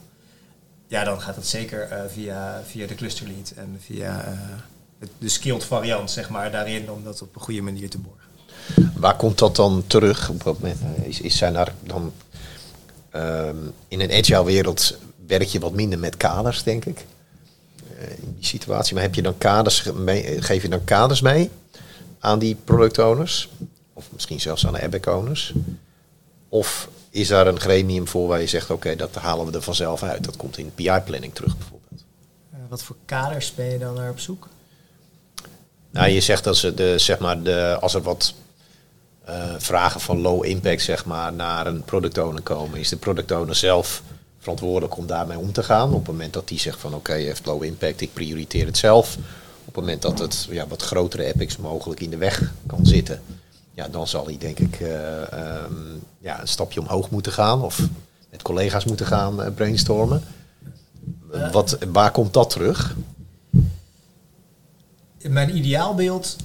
[0.88, 5.30] ja, dan gaat het zeker eh, via, via de cluster lead en via eh, de
[5.30, 8.25] skilled variant, zeg maar, daarin om dat op een goede manier te borgen.
[8.96, 10.32] Waar komt dat dan terug?
[10.46, 10.72] Eh,
[11.04, 12.14] is, is zijn er dan
[13.10, 13.56] ehm,
[13.88, 14.98] in een agile wereld
[15.28, 17.06] werk je wat minder met kaders, denk ik.
[17.98, 18.94] Eh, in die situatie.
[18.94, 21.50] Maar heb je dan kaders mee, eh, geef je dan kaders mee
[22.20, 23.50] aan die product owners?
[23.94, 25.54] Of misschien zelfs aan de epic owners?
[26.50, 30.04] Of is daar een gremium voor waar je zegt, oké, dat halen we er vanzelf
[30.04, 30.24] uit.
[30.24, 32.04] Dat komt in PI-planning terug bijvoorbeeld.
[32.70, 34.48] Wat voor kaders ben je dan naar op zoek?
[35.92, 38.34] Nou, je zegt dat ze de, zeg maar, de, als er wat
[39.30, 43.32] uh, vragen van low impact zeg maar, naar een product owner komen, is de product
[43.32, 44.02] owner zelf
[44.40, 45.90] verantwoordelijk om daarmee om te gaan.
[45.90, 49.18] Op het moment dat die zegt van oké, heeft low impact, ik prioriteer het zelf.
[49.66, 53.22] Op het moment dat het ja, wat grotere epics mogelijk in de weg kan zitten,
[53.74, 54.90] ja, dan zal hij denk ik uh,
[55.22, 57.82] um, ja, een stapje omhoog moeten gaan of
[58.32, 60.24] met collega's moeten gaan uh, brainstormen.
[61.52, 62.96] Wat, waar komt dat terug?
[65.18, 66.36] In mijn ideaalbeeld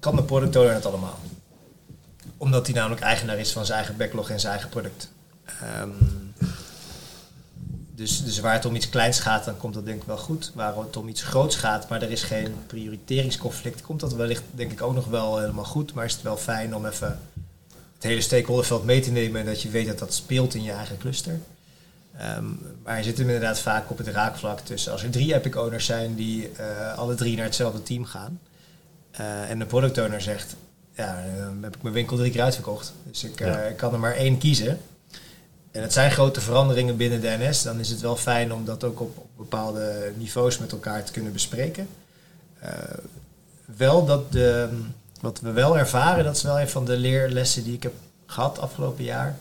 [0.00, 1.18] kan de product owner het allemaal.
[2.36, 5.10] Omdat hij namelijk eigenaar is van zijn eigen backlog en zijn eigen product.
[5.80, 6.34] Um,
[7.94, 10.52] dus, dus waar het om iets kleins gaat, dan komt dat denk ik wel goed.
[10.54, 14.72] Waar het om iets groots gaat, maar er is geen prioriteringsconflict, komt dat wellicht denk
[14.72, 15.94] ik ook nog wel helemaal goed.
[15.94, 17.20] Maar is het wel fijn om even
[17.94, 20.72] het hele stakeholderveld mee te nemen en dat je weet dat dat speelt in je
[20.72, 21.40] eigen cluster.
[22.36, 25.56] Um, maar je zit hem inderdaad vaak op het raakvlak tussen als er drie epic
[25.56, 28.40] owners zijn die uh, alle drie naar hetzelfde team gaan.
[29.20, 30.56] Uh, en de product owner zegt,
[30.96, 32.92] ja, dan heb ik mijn winkel drie keer uitverkocht.
[33.04, 33.58] Dus ik, uh, ja.
[33.58, 34.80] ik kan er maar één kiezen.
[35.70, 37.62] En het zijn grote veranderingen binnen de NS.
[37.62, 41.12] Dan is het wel fijn om dat ook op, op bepaalde niveaus met elkaar te
[41.12, 41.88] kunnen bespreken.
[42.64, 42.70] Uh,
[43.76, 44.68] wel dat de,
[45.20, 47.94] wat we wel ervaren, dat is wel een van de leerlessen die ik heb
[48.26, 49.36] gehad afgelopen jaar.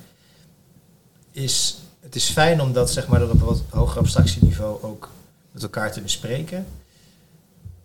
[1.32, 5.10] Is, het is fijn om dat zeg maar, op een wat hoger abstractieniveau ook
[5.52, 6.66] met elkaar te bespreken.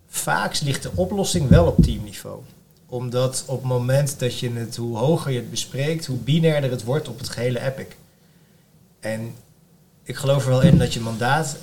[0.08, 2.42] Vaak ligt de oplossing wel op teamniveau
[2.90, 6.84] omdat op het moment dat je het, hoe hoger je het bespreekt, hoe binairder het
[6.84, 7.86] wordt op het gehele epic.
[9.00, 9.34] En
[10.02, 11.56] ik geloof er wel in dat je mandaat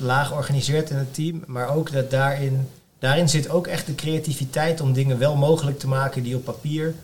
[0.00, 4.80] laag organiseert in het team, maar ook dat daarin, daarin zit ook echt de creativiteit
[4.80, 6.94] om dingen wel mogelijk te maken die op papier.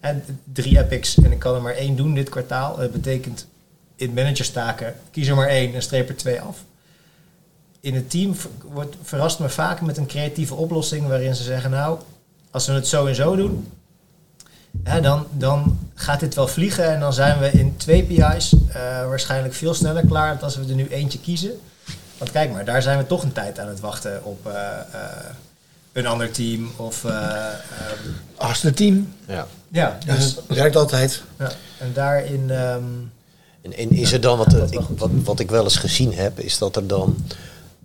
[0.00, 2.76] En drie epics en ik kan er maar één doen dit kwartaal.
[2.76, 3.46] Dat betekent
[3.96, 6.64] in managerstaken, kies er maar één en streep er twee af.
[7.80, 8.34] In het team
[8.72, 11.98] wordt, verrast me vaak met een creatieve oplossing waarin ze zeggen, nou,
[12.54, 13.72] als we het zo en zo doen,
[14.84, 18.74] ja, dan, dan gaat dit wel vliegen en dan zijn we in twee PI's uh,
[19.08, 21.60] waarschijnlijk veel sneller klaar dan als we er nu eentje kiezen.
[22.18, 25.00] Want kijk maar, daar zijn we toch een tijd aan het wachten op uh, uh,
[25.92, 27.04] een ander team of...
[27.04, 27.12] Um,
[28.36, 29.14] Achtste team.
[29.26, 29.46] Ja.
[29.68, 31.22] Ja, dus, dat werkt altijd.
[31.38, 32.50] Ja, en daarin...
[32.50, 33.12] Um,
[33.62, 36.58] en, en is er dan, wat, ik, wat, wat ik wel eens gezien heb, is
[36.58, 37.16] dat er dan...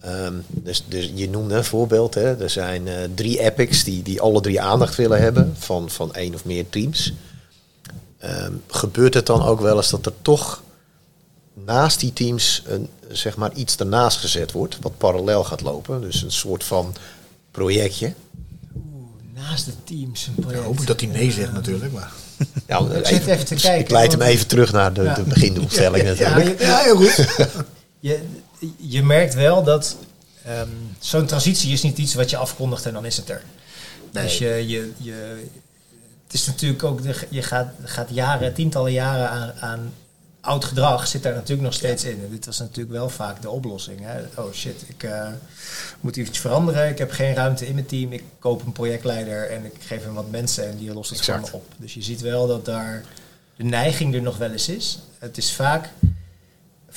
[0.06, 2.42] Um, dus, dus je noemde een voorbeeld, hè?
[2.42, 6.34] er zijn uh, drie epics die, die alle drie aandacht willen hebben van, van één
[6.34, 7.14] of meer teams.
[8.24, 10.64] Um, gebeurt het dan ook wel eens dat er toch
[11.54, 16.02] naast die teams een, zeg maar iets ernaast gezet wordt, wat parallel gaat lopen?
[16.02, 16.96] Dus een soort van
[17.52, 18.14] projectje.
[18.76, 20.60] Oeh, naast de teams een project.
[20.60, 22.12] Ja, hoop ik dat hij nee zegt natuurlijk, maar...
[22.68, 23.80] Ja, ik zit even te kijken.
[23.80, 25.14] Ik leid hem even terug naar de, ja.
[25.14, 26.60] de begindoelstelling natuurlijk.
[26.60, 27.28] Ja, ja, heel goed.
[28.00, 28.24] je,
[28.78, 29.98] je merkt wel dat
[30.48, 33.44] um, zo'n transitie is niet iets wat je afkondigt en dan is het er.
[34.12, 34.24] Nee.
[34.24, 35.48] Dus je, je, je,
[36.24, 39.94] het is natuurlijk ook, de, je gaat, gaat jaren, tientallen jaren aan, aan
[40.42, 42.22] oud gedrag zit daar natuurlijk nog steeds in.
[42.24, 44.00] En dit was natuurlijk wel vaak de oplossing.
[44.02, 44.42] Hè?
[44.42, 45.28] Oh shit, ik uh,
[46.00, 46.90] moet iets veranderen.
[46.90, 48.12] Ik heb geen ruimte in mijn team.
[48.12, 51.46] Ik koop een projectleider en ik geef hem wat mensen en die lost het Exact.
[51.46, 51.74] gewoon op.
[51.78, 53.04] Dus je ziet wel dat daar
[53.56, 55.00] de neiging er nog wel eens is.
[55.18, 55.90] Het is vaak,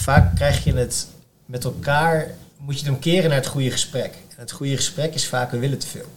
[0.03, 1.07] vaak krijg je het
[1.47, 4.15] met elkaar, moet je het omkeren naar het goede gesprek.
[4.37, 6.11] Het goede gesprek is vaak we willen te veel.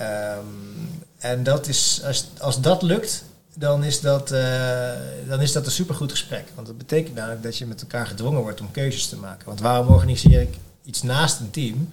[0.00, 4.90] Um, en dat is, als, als dat lukt, dan is dat, uh,
[5.28, 6.44] dan is dat een supergoed gesprek.
[6.54, 9.46] Want dat betekent namelijk dat je met elkaar gedwongen wordt om keuzes te maken.
[9.46, 11.92] Want waarom organiseer ik iets naast een team?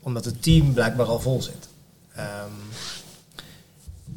[0.00, 1.68] Omdat het team blijkbaar al vol zit.
[2.16, 2.22] Um,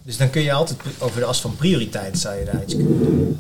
[0.04, 3.00] dus dan kun je altijd over de as van prioriteit zou je daar iets kunnen
[3.00, 3.40] doen.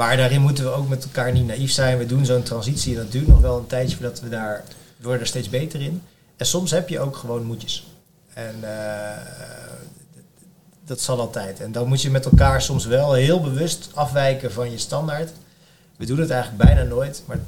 [0.00, 1.98] Maar daarin moeten we ook met elkaar niet naïef zijn.
[1.98, 4.64] We doen zo'n transitie en dat duurt nog wel een tijdje voordat we daar,
[5.00, 6.02] worden er steeds beter in.
[6.36, 7.86] En soms heb je ook gewoon moedjes.
[8.34, 8.68] En uh,
[10.84, 11.60] dat zal altijd.
[11.60, 15.30] En dan moet je met elkaar soms wel heel bewust afwijken van je standaard.
[15.96, 17.38] We doen het eigenlijk bijna nooit, maar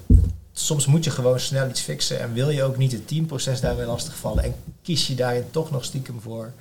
[0.53, 3.87] soms moet je gewoon snel iets fixen en wil je ook niet het teamproces daarmee
[3.87, 6.53] lastigvallen en kies je daarin toch nog stiekem voor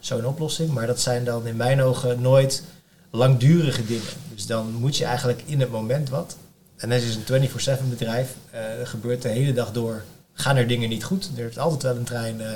[0.00, 0.72] zo'n oplossing.
[0.72, 2.62] Maar dat zijn dan in mijn ogen nooit
[3.10, 4.02] langdurige dingen.
[4.34, 6.36] Dus dan moet je eigenlijk in het moment wat.
[6.76, 8.34] En NS is een 24-7 bedrijf.
[8.54, 10.02] Uh, gebeurt de hele dag door.
[10.32, 11.30] Gaan er dingen niet goed?
[11.36, 12.50] Er is altijd wel een trein, uh,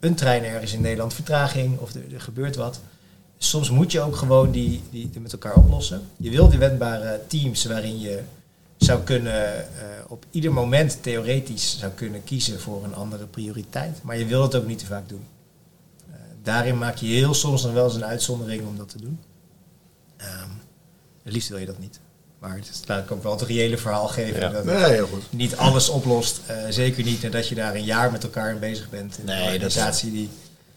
[0.00, 2.80] een trein ergens in Nederland vertraging of er, gebeurt wat.
[3.38, 6.02] Soms moet je ook gewoon die, die, met elkaar oplossen.
[6.16, 8.20] Je wil die wendbare teams waarin je
[8.76, 14.02] zou kunnen uh, op ieder moment theoretisch zou kunnen kiezen voor een andere prioriteit.
[14.02, 15.24] Maar je wil het ook niet te vaak doen.
[16.42, 19.18] daarin maak je heel soms nog wel eens een uitzondering om dat te doen.
[20.22, 20.60] Um,
[21.22, 22.00] Het liefst wil je dat niet.
[22.38, 24.40] Maar het is laat ik ook wel het reële verhaal geven.
[24.40, 24.48] Ja.
[24.48, 25.22] Dat Ja, heel goed.
[25.30, 26.40] niet alles oplost.
[26.46, 29.18] eh, zeker niet nadat je daar een jaar met elkaar in bezig bent.
[29.18, 30.30] In Nee, een dat is- organisatie die,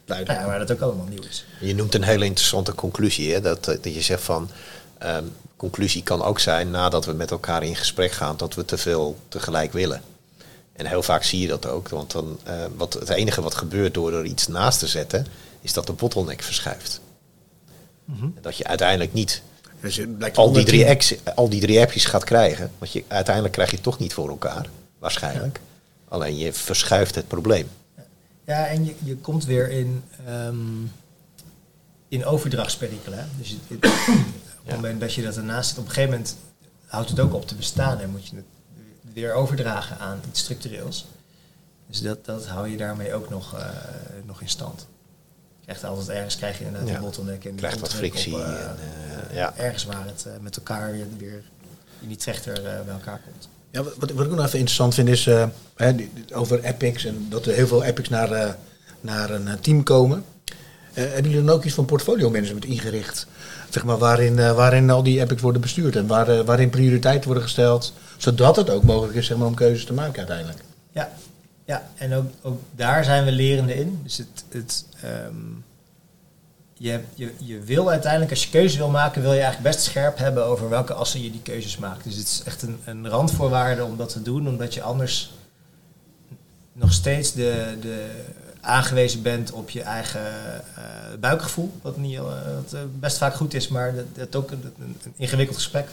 [0.05, 1.45] ja, waar dat ook allemaal nieuw is.
[1.59, 3.33] Je noemt een hele interessante conclusie.
[3.33, 3.41] Hè?
[3.41, 4.49] Dat, eh, dat je zegt van.
[4.97, 5.23] ehm,
[5.55, 9.17] conclusie kan ook zijn nadat we met elkaar in gesprek gaan dat we te veel
[9.27, 10.01] tegelijk willen.
[10.73, 11.89] En heel vaak zie je dat ook.
[11.89, 15.25] Want dan, eh, wat, het enige wat gebeurt door er iets naast te zetten,
[15.61, 16.99] is dat de bottleneck verschuift.
[18.21, 19.41] En Dat je uiteindelijk niet
[19.81, 22.71] Dus al die, 110 drie actie- al die drie appjes gaat krijgen.
[22.77, 24.69] Want je, uiteindelijk krijg je het toch niet voor elkaar.
[24.99, 25.59] Waarschijnlijk.
[26.07, 27.67] Alleen je verschuift het probleem.
[28.45, 30.57] Ja, en je, je komt weer in, ehm
[32.07, 33.29] in overdrachtsperikelen.
[33.37, 33.85] Dus het-
[34.61, 36.35] op het moment dat je dat ernaast zet, op een gegeven moment
[36.85, 38.45] houdt het ook op te bestaan en moet je het
[39.13, 41.05] weer overdragen aan iets structureels.
[41.87, 43.65] Dus dat, dat hou je daarmee ook nog, eh,
[44.25, 44.87] nog in stand.
[45.65, 46.95] Je krijgt altijd ergens krijg je inderdaad Ja.
[46.95, 48.33] een bottleneck en die Krijgt wat frictie.
[48.33, 48.77] op, eh, en,
[49.29, 49.53] eh, ja.
[49.57, 51.41] ergens waar het eh, met elkaar weer, weer
[52.01, 53.47] in die trechter eh, bij elkaar komt.
[53.71, 55.95] Ja, wat, wat ik ook nog even interessant vind is eh, hè,
[56.33, 58.49] over epics en dat er heel veel epics naar, eh,
[59.01, 60.23] naar een eh, team komen.
[60.93, 63.27] Eh, hebben jullie dan ook iets van portfolio management ingericht?
[63.69, 67.25] Zeg maar, waarin, eh, waarin al die epics worden bestuurd en waar, eh, waarin prioriteiten
[67.25, 70.59] worden gesteld, zodat het ook mogelijk is zeg maar, om keuzes te maken uiteindelijk.
[70.91, 71.11] Ja,
[71.65, 73.99] ja en ook, ook daar zijn we lerende in.
[74.03, 75.35] Dus het, het, ehm,
[76.73, 80.17] je, je, je wil uiteindelijk, als je keuzes wil maken, wil je eigenlijk best scherp
[80.17, 82.03] hebben over welke assen je die keuzes maakt.
[82.03, 85.33] Dus het is echt een, een randvoorwaarde om dat te doen, omdat je anders
[86.73, 88.23] nog steeds de, de
[88.61, 90.21] aangewezen bent op je eigen
[90.75, 90.83] eh,
[91.19, 91.71] buikgevoel.
[91.81, 92.23] Wat, niet, eh,
[92.55, 95.87] wat eh, best vaak goed is, maar dat, dat ook een, een ingewikkeld gesprek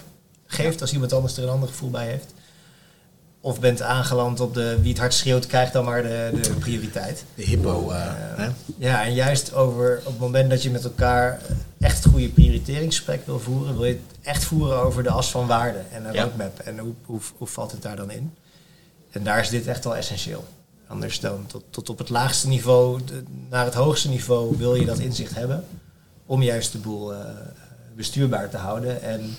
[0.46, 2.34] geeft als iemand anders er een ander gevoel bij heeft.
[3.42, 7.24] Of bent aangeland op de wie het hard schreeuwt, krijgt dan maar de, de prioriteit.
[7.34, 7.90] De hippo.
[7.90, 8.48] eh, Eh, hè?
[8.78, 11.40] ja, en juist over op het moment dat je met elkaar
[11.80, 15.78] echt goede prioriteringsgesprek wil voeren, wil je het echt voeren over de as van waarde
[15.92, 16.22] en een Ja.
[16.22, 16.58] roadmap.
[16.58, 18.34] En hoe, hoe, hoe valt het daar dan in?
[19.10, 20.44] En daar is dit echt wel essentieel.
[20.86, 24.86] Anders dan tot, tot op het laagste niveau, de- naar het hoogste niveau wil je
[24.86, 25.64] dat inzicht hebben.
[26.26, 27.20] Om juist de boel eh,
[27.96, 29.36] bestuurbaar te houden en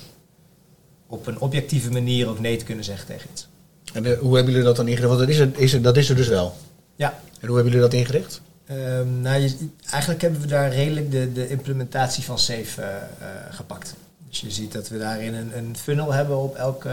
[1.07, 3.47] op een objectieve manier ook nee te kunnen zeggen tegen iets.
[3.91, 5.07] En eh, hoe hebben jullie dat dan ingericht?
[5.07, 6.55] Want dat is, er, is er, dat is er dus wel.
[6.95, 8.41] Ja, En hoe hebben jullie dat ingericht?
[8.65, 13.03] Ehm, nou, je, eigenlijk hebben we daar redelijk de, de implementatie van SAFE eh, eh,
[13.49, 13.93] gepakt.
[14.29, 16.85] Dus je ziet dat we daarin een, een funnel hebben op elk,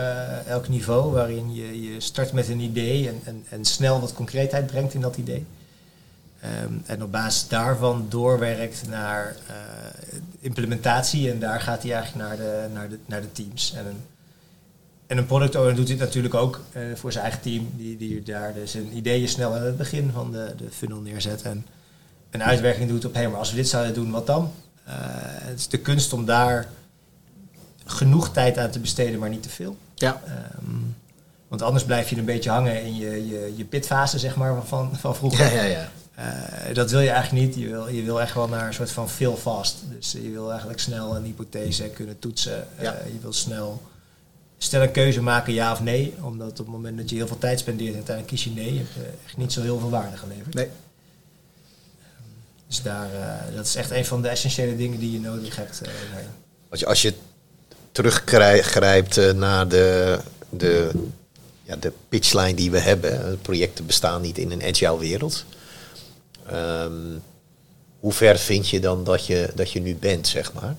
[0.46, 4.66] elk niveau, waarin je, je start met een idee en, en, en snel wat concreetheid
[4.66, 5.46] brengt in dat idee.
[6.40, 9.36] Ehm, en op basis daarvan doorwerkt naar
[10.40, 13.74] implementatie en daar gaat hij eigenlijk naar de, naar de, naar de teams.
[13.76, 14.02] En een,
[15.08, 18.22] en een product owner doet dit natuurlijk ook eh, voor zijn eigen team, die, die
[18.22, 21.66] daar dus zijn ideeën snel aan het begin van de, de funnel neerzet en
[22.30, 24.52] een uitwerking doet op, hé, maar als we dit zouden doen, wat dan?
[24.84, 26.68] Eh, het is de kunst om daar
[27.84, 29.76] genoeg tijd aan te besteden, maar niet te veel.
[29.94, 30.20] Ja.
[30.26, 30.76] Ehm,
[31.48, 34.96] want anders blijf je een beetje hangen in je, je, je pitfase, zeg maar, van,
[34.96, 35.54] van vroeger.
[35.54, 35.88] Ja, ja, ja.
[36.14, 37.54] Eh, dat wil je eigenlijk niet.
[37.54, 39.76] Je wil, je wil echt wel naar een soort van feel fast.
[39.96, 42.66] Dus je wil eigenlijk snel een hypothese kunnen toetsen.
[42.80, 42.96] Ja.
[43.12, 43.82] Je wil snel
[44.58, 46.14] snel een keuze maken, ja of nee.
[46.20, 48.76] Omdat op het moment dat je heel veel tijd spendeert en uiteindelijk kies je nee,
[48.78, 50.54] heb je echt niet zo heel veel waarde geleverd.
[50.54, 50.68] Nee.
[52.66, 55.80] Dus daar, eh, dat is echt een van de essentiële dingen die je nodig hebt.
[55.82, 55.90] eh.
[56.70, 57.14] Als je, als je
[57.92, 60.18] teruggrijpt eh, naar de,
[60.48, 60.90] de,
[61.62, 63.26] ja, de pitchline die we hebben.
[63.26, 65.44] eh, Projecten bestaan niet in een agile wereld.
[66.46, 66.92] Ehm,
[68.00, 70.76] hoe ver vind je dan dat je, dat je nu bent, zeg maar?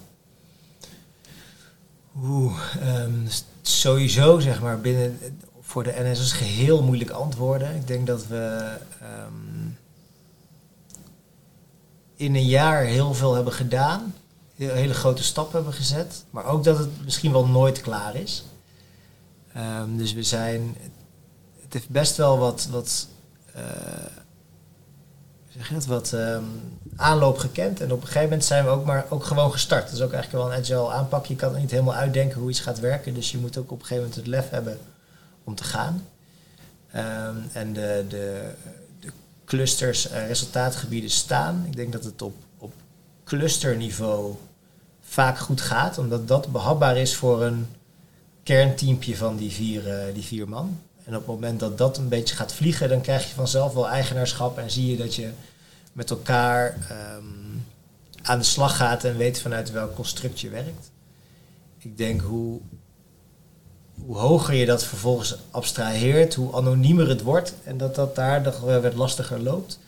[2.24, 3.26] Oeh, ehm,
[3.62, 5.20] sowieso zeg maar binnen
[5.62, 7.76] voor de NS is geheel moeilijk antwoorden.
[7.76, 9.68] Ik denk dat we ehm,
[12.16, 14.14] in een jaar heel veel hebben gedaan,
[14.56, 18.44] hele grote stappen hebben gezet, maar ook dat het misschien wel nooit klaar is.
[19.54, 20.76] Ehm, dus we zijn,
[21.62, 23.08] het heeft best wel wat, wat
[25.54, 26.44] hoe zeg je dat, wat ehm,
[27.00, 27.82] aanloop gekend.
[27.82, 29.84] En op een gegeven moment zijn we ook maar ook gewoon gestart.
[29.84, 31.26] Dat is ook eigenlijk wel een agile aanpak.
[31.26, 33.14] Je kan niet helemaal uitdenken hoe iets gaat werken.
[33.14, 34.80] Dus je moet ook op een gegeven moment het lef hebben
[35.44, 36.08] om te gaan.
[36.92, 38.52] Ehm, en de, de,
[39.00, 39.12] de
[39.46, 41.64] clusters en resultaatgebieden staan.
[41.68, 42.74] Ik denk dat het op, op
[43.24, 44.36] clusterniveau
[45.02, 45.98] vaak goed gaat.
[45.98, 47.68] Omdat dat behapbaar is voor een
[48.44, 50.80] kernteampje van die vier, eh, die vier man.
[51.04, 53.90] En op het moment dat dat een beetje gaat vliegen, dan krijg je vanzelf wel
[53.90, 55.30] eigenaarschap en zie je dat je
[56.00, 57.60] met elkaar ehm,
[58.22, 60.92] aan de slag gaat en weet vanuit welk construct je werkt.
[61.78, 62.60] Ik denk hoe,
[64.06, 68.60] hoe hoger je dat vervolgens abstraheert, hoe anoniemer het wordt en dat dat daar nog
[68.60, 69.80] wat lastiger loopt.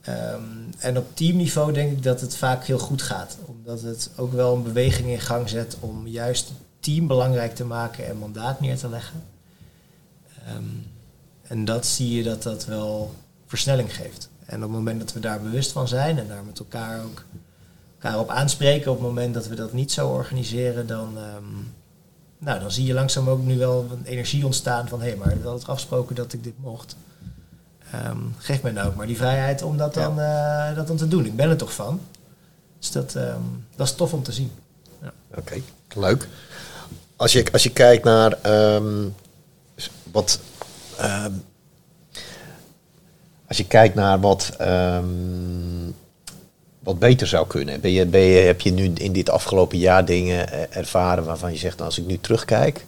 [0.00, 0.42] Ehm,
[0.78, 4.54] en op teamniveau denk ik dat het vaak heel goed gaat, omdat het ook wel
[4.54, 8.88] een beweging in gang zet om juist team belangrijk te maken en mandaat neer te
[8.88, 9.22] leggen.
[10.46, 10.64] Ehm,
[11.42, 13.14] en dat zie je dat dat wel
[13.46, 14.27] versnelling geeft.
[14.48, 17.24] En op het moment dat we daar bewust van zijn en daar met elkaar ook
[18.00, 21.44] elkaar op aanspreken, op het moment dat we dat niet zo organiseren, dan, ehm,
[22.38, 25.28] nou, dan zie je langzaam ook nu wel een energie ontstaan van hé, hey, maar
[25.28, 26.96] we hadden afgesproken dat ik dit mocht.
[27.92, 31.08] Ehm, geef mij nou ook maar die vrijheid om dat dan, eh, dat dan te
[31.08, 31.24] doen.
[31.24, 32.00] Ik ben er toch van.
[32.78, 33.42] Dus dat, ehm,
[33.76, 34.50] dat is tof om te zien.
[35.02, 35.12] Ja.
[35.34, 35.60] Oké,
[35.94, 36.28] leuk.
[37.16, 38.38] Als je, als je kijkt naar
[40.12, 40.40] wat
[43.48, 45.06] als je kijkt naar wat, ehm,
[46.78, 50.04] wat beter zou kunnen, ben je, ben je, heb je nu in dit afgelopen jaar
[50.04, 52.84] dingen eh, ervaren waarvan je zegt, nou, als ik nu terugkijk,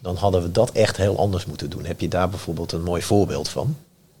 [0.00, 1.84] dan hadden we dat echt heel anders moeten doen.
[1.84, 3.76] Heb je daar bijvoorbeeld een mooi voorbeeld van?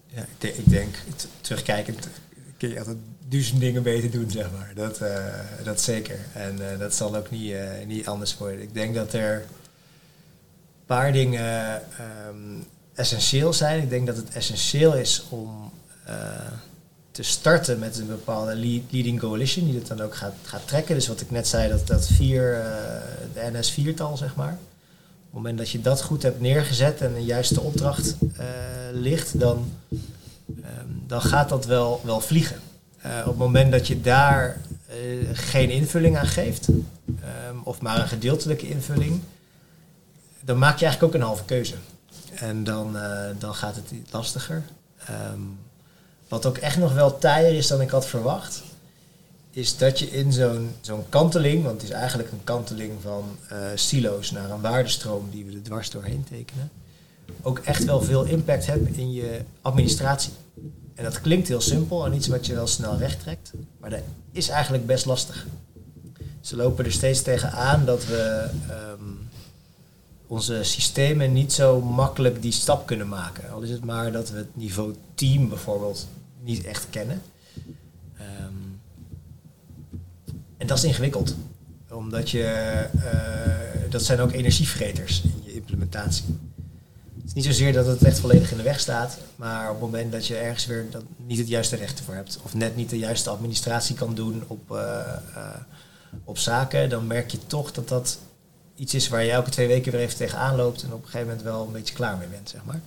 [0.06, 0.94] Ja, ik, denk,
[1.40, 2.08] terugkijkend
[2.56, 2.96] kun je altijd
[3.28, 4.72] duizend dingen beter doen, zeg maar.
[4.74, 5.24] Dat, uh,
[5.64, 6.18] dat zeker.
[6.32, 8.62] En uh, dat zal ook niet, uh, niet anders worden.
[8.62, 11.82] Ik denk dat er een paar dingen
[12.28, 13.82] um, essentieel zijn.
[13.82, 15.72] Ik denk dat het essentieel is om
[16.08, 16.14] uh,
[17.10, 18.56] te starten met een bepaalde
[18.90, 20.94] leading coalition die het dan ook gaat, gaat trekken.
[20.94, 22.64] Dus wat ik net zei, dat, dat vier, uh,
[23.34, 24.52] de NS-viertal, zeg maar.
[24.52, 28.46] Op het moment dat je dat goed hebt neergezet en een juiste opdracht uh,
[28.92, 29.72] ligt, dan,
[30.48, 32.56] um, dan gaat dat wel, wel vliegen.
[33.02, 34.60] op het moment dat je daar
[35.32, 39.20] geen invulling aan geeft, um, of maar een gedeeltelijke invulling,
[40.40, 41.74] dan maak je eigenlijk ook een halve keuze.
[42.34, 44.62] En dan, uh, dan gaat het lastiger.
[45.32, 45.58] Um,
[46.28, 48.62] wat ook echt nog wel taaier is dan ik had verwacht,
[49.50, 53.58] is dat je in zo'n zo'n kanteling, want het is eigenlijk een kanteling van uh,
[53.74, 56.70] silo's naar een waardestroom die we er dwars doorheen tekenen,
[57.42, 60.32] ook echt wel veel impact hebt in je administratie.
[60.94, 64.00] En dat klinkt heel simpel en iets wat je wel snel recht trekt, maar dat
[64.32, 65.46] is eigenlijk best lastig.
[66.40, 69.28] Ze lopen er steeds tegenaan dat we um,
[70.26, 73.50] onze systemen niet zo makkelijk die stap kunnen maken.
[73.50, 76.06] Al is het maar dat we het niveau team bijvoorbeeld
[76.42, 77.22] niet echt kennen.
[78.20, 78.80] Um,
[80.56, 81.34] en dat is ingewikkeld.
[81.90, 86.24] Omdat je, uh, dat zijn ook energievreters in je implementatie.
[87.16, 89.80] Het is niet zozeer dat het echt volledig in de weg staat, maar op het
[89.80, 92.90] moment dat je ergens weer dat niet het juiste recht voor hebt, of net niet
[92.90, 94.78] de juiste administratie kan doen op, uh,
[95.36, 95.46] uh,
[96.24, 98.18] op zaken, dan merk je toch dat dat
[98.76, 101.26] iets is waar je elke twee weken weer even tegenaan loopt en op een gegeven
[101.26, 102.80] moment wel een beetje klaar mee bent, zeg maar.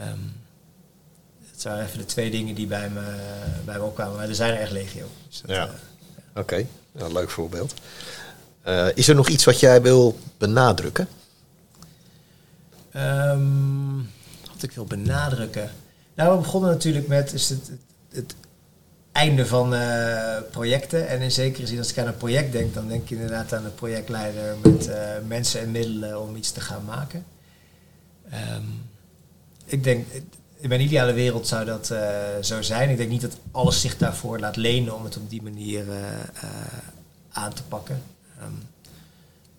[0.00, 0.32] Um,
[1.50, 3.16] dat zijn even de twee dingen die bij me,
[3.64, 4.16] bij me opkwamen.
[4.16, 5.06] Maar er zijn er echt legio.
[5.28, 5.66] Dus dat, ja.
[5.66, 5.72] Uh,
[6.30, 6.66] Oké, okay.
[6.92, 7.74] ja, leuk voorbeeld.
[8.66, 11.08] Uh, is er nog iets wat jij wil benadrukken?
[12.96, 14.10] Um,
[14.52, 15.70] wat ik wil benadrukken.
[16.14, 18.34] Nou, we begonnen natuurlijk met is het, het, het
[19.16, 21.08] einde van uh, projecten.
[21.08, 23.64] En in zekere zin, als ik aan een project denk, dan denk ik inderdaad aan
[23.64, 24.94] een projectleider met uh,
[25.26, 27.24] mensen en middelen om iets te gaan maken.
[28.56, 28.88] Um,
[29.64, 30.06] ik denk,
[30.56, 31.98] in mijn ideale wereld zou dat uh,
[32.42, 32.90] zo zijn.
[32.90, 35.84] Ik denk niet dat alles zich daarvoor laat lenen om het op die manier
[37.32, 38.02] aan te pakken.
[38.42, 38.62] Um,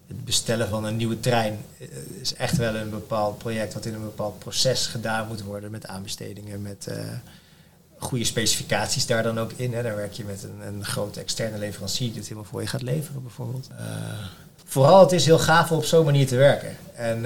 [0.08, 1.58] het bestellen van een nieuwe trein
[2.22, 5.88] is echt wel een bepaald project wat in een bepaald proces gedaan moet worden met
[5.88, 6.88] aanbestedingen, met
[7.98, 9.74] goede specificaties daar dan ook in.
[9.74, 9.84] Hè.
[9.84, 12.82] Daar werk je met een, een grote externe leverancier die het helemaal voor je gaat
[12.82, 13.68] leveren bijvoorbeeld.
[13.72, 13.78] Uh,
[14.66, 16.76] vooral het is heel gaaf om op zo'n manier te werken.
[16.96, 17.20] En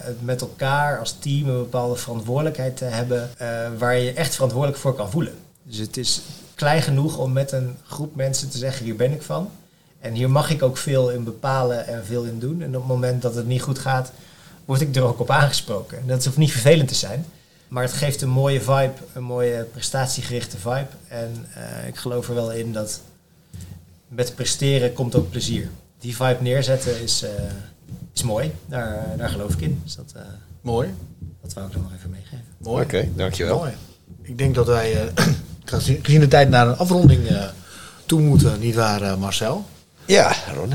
[0.00, 4.34] het met elkaar als team een bepaalde verantwoordelijkheid te hebben uh, waar je je echt
[4.34, 5.34] verantwoordelijk voor kan voelen.
[5.62, 6.20] Dus het is
[6.54, 9.50] klein genoeg om met een groep mensen te zeggen hier ben ik van.
[10.00, 12.62] En hier mag ik ook veel in bepalen en veel in doen.
[12.62, 14.12] En op het moment dat het niet goed gaat,
[14.64, 15.98] word ik er ook op aangesproken.
[15.98, 17.26] En dat hoeft niet vervelend te zijn.
[17.70, 20.86] Maar het geeft een mooie vibe, een mooie prestatiegerichte vibe.
[21.08, 23.00] En uh, ik geloof er wel in dat
[24.08, 25.68] met presteren komt ook plezier.
[25.98, 27.28] Die vibe neerzetten is, uh,
[28.14, 28.52] is mooi.
[28.66, 29.80] Daar, daar geloof ik in.
[29.84, 30.22] Dus dat, uh,
[30.60, 30.94] mooi.
[31.42, 32.44] Dat wou ik dan nog even meegeven.
[32.58, 32.84] Mooi.
[32.84, 33.58] Oké, okay, dankjewel.
[33.58, 33.72] Mooi.
[34.22, 35.12] Ik denk dat wij
[36.02, 37.28] gezien de tijd naar een afronding
[38.06, 39.64] toe moeten, niet waar Marcel?
[40.04, 40.68] Ja, Ron.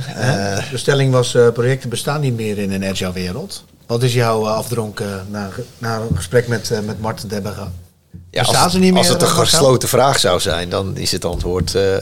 [0.72, 3.66] de stelling was projecten bestaan niet meer in een agile wereld.
[3.86, 7.72] Wat is jouw afdronk uh, na, na een gesprek met, uh, met Martin Debbega?
[8.32, 11.74] Ja, als, het, meer, als het een gesloten vraag zou zijn, dan is het antwoord
[11.74, 11.98] uh,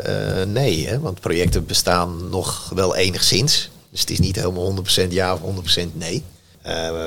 [0.47, 0.87] nee.
[0.87, 0.99] Hè?
[0.99, 3.69] Want projecten bestaan nog wel enigszins.
[3.91, 4.75] Dus het is niet helemaal
[5.05, 5.39] 100% ja of
[5.79, 6.23] 100% nee.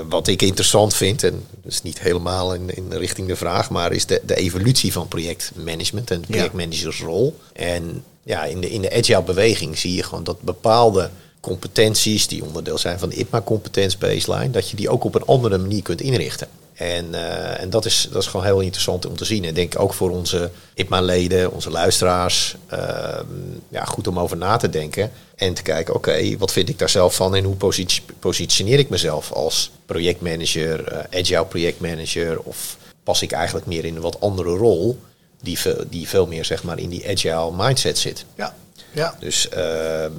[0.09, 3.93] wat ik interessant vind, en dat is niet helemaal in, in richting de vraag, maar
[3.93, 7.39] is de, de evolutie van projectmanagement en de projectmanagersrol.
[7.55, 7.63] Ja.
[7.63, 11.11] En ja, in de, in de agile beweging zie je gewoon dat bepaalde
[11.47, 15.25] competenties die onderdeel zijn van de IPMA competence baseline, dat je die ook op een
[15.25, 16.49] andere manier kunt inrichten.
[16.75, 19.45] En, eh, en dat, is, dat is gewoon heel interessant om te zien.
[19.45, 23.25] En denk ook voor onze IPMA-leden, onze luisteraars, ehm,
[23.69, 25.11] ja, goed om over na te denken.
[25.37, 28.89] En te kijken, oké, wat vind ik daar zelf van en hoe positie- positioneer ik
[28.89, 34.51] mezelf als projectmanager, eh, agile projectmanager of pas ik eigenlijk meer in een wat andere
[34.57, 34.99] rol
[35.43, 38.25] die veel, die veel meer zeg maar in die agile mindset zit.
[38.35, 38.55] Ja,
[38.93, 39.17] ja.
[39.21, 40.13] Dus, ehm,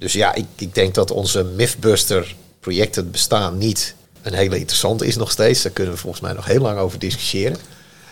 [0.00, 5.16] dus ja, ik, ik denk dat onze Mythbuster projecten bestaan niet een hele interessante is
[5.16, 5.62] nog steeds.
[5.62, 7.56] Daar kunnen we volgens mij nog heel lang over discussiëren.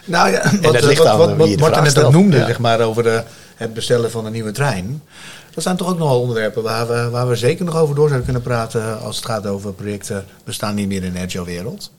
[0.04, 2.46] Nou ja, wat, het ligt wat, aan wat, wat Martin net ook noemde, Ja.
[2.46, 3.22] zeg maar, over de,
[3.54, 5.02] het bestellen van een nieuwe trein.
[5.54, 8.24] Dat zijn toch ook nogal onderwerpen waar we, waar we zeker nog over door zouden
[8.24, 11.90] kunnen praten als het gaat over projecten bestaan niet meer in de agile wereld.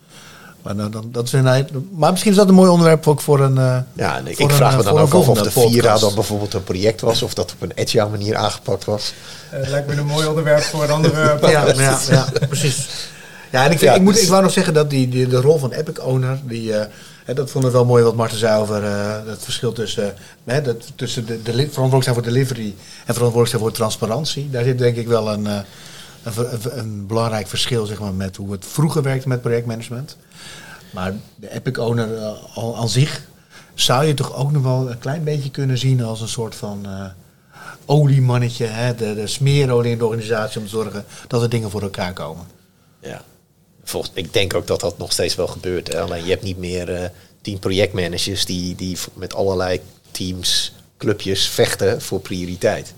[0.61, 3.39] Maar, dan, dan, dat is een, maar misschien is dat een mooi onderwerp ook voor
[3.39, 3.57] een.
[3.57, 5.27] eh, Ja, en ik, voor ik een, vraag eh, me dan voor een ook af
[5.27, 8.85] of de Vira dan bijvoorbeeld een project was of dat op een agile manier aangepakt
[8.85, 9.13] was.
[9.49, 12.09] Eh, Het lijkt me een mooi onderwerp voor een andere Ja, podcast.
[12.09, 12.87] ja, ja, precies.
[13.51, 15.27] Ja, en ik, vind, Ja, ik, moet, dus- ik wou nog zeggen dat die, die,
[15.27, 16.85] de rol van Epic Owner, die, eh,
[17.25, 20.03] hè, dat vond ik wel mooi wat Marten zei over eh, het verschil tussen,
[20.43, 23.71] eh, hè, dat, tussen de, de li- verantwoordelijk zijn voor delivery en verantwoordelijk zijn voor
[23.71, 24.49] transparantie.
[24.51, 25.57] Daar zit denk ik wel een, eh,
[26.23, 30.17] een, een belangrijk verschil zeg maar, met hoe het vroeger werkte met projectmanagement.
[30.91, 33.27] Maar de Epic Owner eh, al aan zich
[33.73, 36.85] zou je toch ook nog wel een klein beetje kunnen zien als een soort van
[36.85, 37.05] eh,
[37.85, 41.81] oliemannetje, hè, de, de smeerolie in de organisatie om te zorgen dat er dingen voor
[41.81, 42.45] elkaar komen.
[43.01, 43.23] Ja.
[43.83, 45.87] Volgens, ik denk ook dat dat nog steeds wel gebeurt.
[45.87, 46.01] Hè.
[46.01, 47.09] Alleen je hebt niet meer eh,
[47.41, 49.81] tien projectmanagers die, die met allerlei
[50.11, 52.93] teams, clubjes vechten voor prioriteit.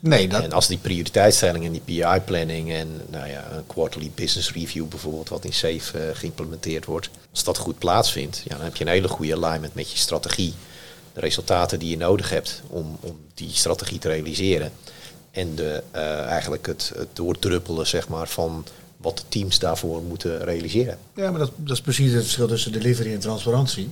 [0.00, 4.52] Nee, dat, En als die prioriteitsstelling en die PI-planning en nou ja, een quarterly business
[4.52, 8.84] review bijvoorbeeld, wat in SAFE geïmplementeerd wordt, als dat goed plaatsvindt, ja, dan heb je
[8.84, 10.54] een hele goede alignment met je strategie.
[11.12, 14.72] De resultaten die je nodig hebt om, om die strategie te realiseren.
[15.30, 18.66] En de, eh, eigenlijk het, het doordruppelen zeg maar, van
[18.96, 20.98] wat de teams daarvoor moeten realiseren.
[21.14, 23.90] ja, maar dat, dat is precies het verschil tussen delivery en transparantie.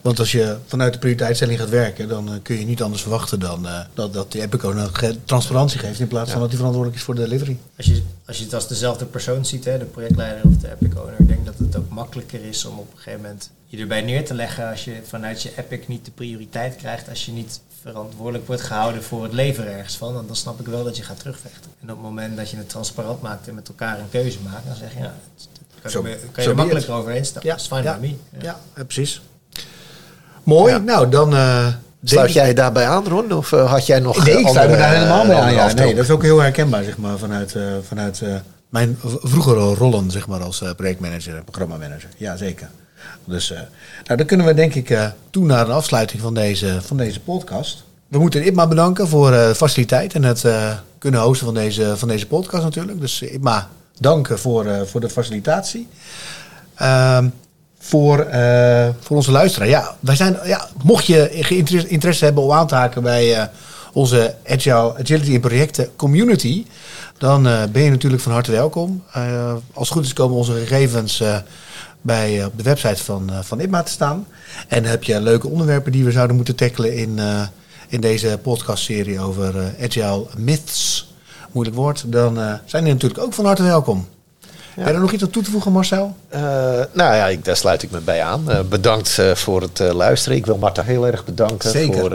[0.00, 3.40] Want als je vanuit de prioriteitsstelling gaat werken, dan eh, kun je niet anders verwachten
[3.40, 6.56] dan eh, dat, dat die Epic Owner ge- transparantie geeft in plaats van dat hij
[6.56, 7.58] verantwoordelijk is voor de delivery.
[7.76, 10.96] Als je, als je het als dezelfde persoon ziet, hè, de projectleider of de Epic
[10.98, 14.02] Owner, ik denk dat het ook makkelijker is om op een gegeven moment je erbij
[14.02, 17.60] neer te leggen als je vanuit je Epic niet de prioriteit krijgt, als je niet
[17.82, 21.18] verantwoordelijk wordt gehouden voor het leveren ergens van, dan snap ik wel dat je gaat
[21.18, 21.70] terugvechten.
[21.80, 24.66] En op het moment dat je het transparant maakt en met elkaar een keuze maakt,
[24.66, 25.14] dan zeg je, ja,
[25.82, 27.50] kan Zo- je, kan je er makkelijker overheen stappen.
[27.50, 28.14] Ja, Dat is fine ja, by me.
[28.38, 28.38] Ja.
[28.42, 29.22] Ja, eh, precies.
[30.42, 30.78] Mooi, Ja.
[30.78, 31.34] nou dan...
[31.34, 33.32] eh, denk Sluit jij daarbij aan, Ron?
[33.32, 35.38] Of eh, had jij nog Nee, eh, ik sluit me andere, daar helemaal eh, bij
[35.60, 35.68] aan.
[35.68, 35.72] Ja.
[35.74, 38.34] Nee, dat is ook heel herkenbaar zeg maar, vanuit, eh, vanuit eh,
[38.68, 42.08] mijn vroegere rollen zeg maar, als eh, projectmanager en programmamanager.
[42.16, 42.68] Ja, zeker.
[43.24, 43.58] Dus eh,
[44.04, 47.20] nou, dan kunnen we denk ik eh toe naar de afsluiting van deze, van deze
[47.20, 47.84] podcast.
[48.08, 50.46] We moeten IPMA bedanken voor eh, de faciliteit en het
[50.98, 53.00] kunnen hosten van deze, van deze podcast natuurlijk.
[53.00, 55.88] Dus IPMA, danken voor, voor de facilitatie.
[56.74, 57.28] Ehm,
[57.78, 58.26] voor,
[59.00, 59.68] voor onze luisteraar.
[59.68, 61.30] Ja, wij zijn, ja, mocht je
[61.88, 63.50] interesse hebben om aan te haken bij
[63.92, 66.66] onze Agile, Agility in projecten community,
[67.18, 67.42] dan
[67.72, 69.02] ben je natuurlijk van harte welkom.
[69.72, 71.22] Als het goed is komen onze gegevens
[72.02, 74.26] bij, eh, op de website van, eh, van IPMA te staan.
[74.68, 77.42] En heb je leuke onderwerpen die we zouden moeten tackelen in, eh,
[77.88, 81.12] in deze podcastserie over Agile Myths,
[81.52, 84.08] moeilijk woord, dan zijn die natuurlijk ook van harte welkom.
[84.74, 86.16] Heb je er nog iets aan toe te voegen, Marcel?
[86.92, 88.44] Nou ja, ik, daar sluit ik me bij aan.
[88.68, 90.38] Bedankt voor het luisteren.
[90.38, 91.98] Ik wil Marta heel erg bedanken Zeker.
[92.00, 92.14] voor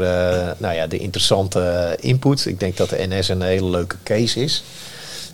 [0.57, 2.45] nou ja, de interessante input.
[2.45, 4.63] Ik denk dat de NS een hele leuke case is.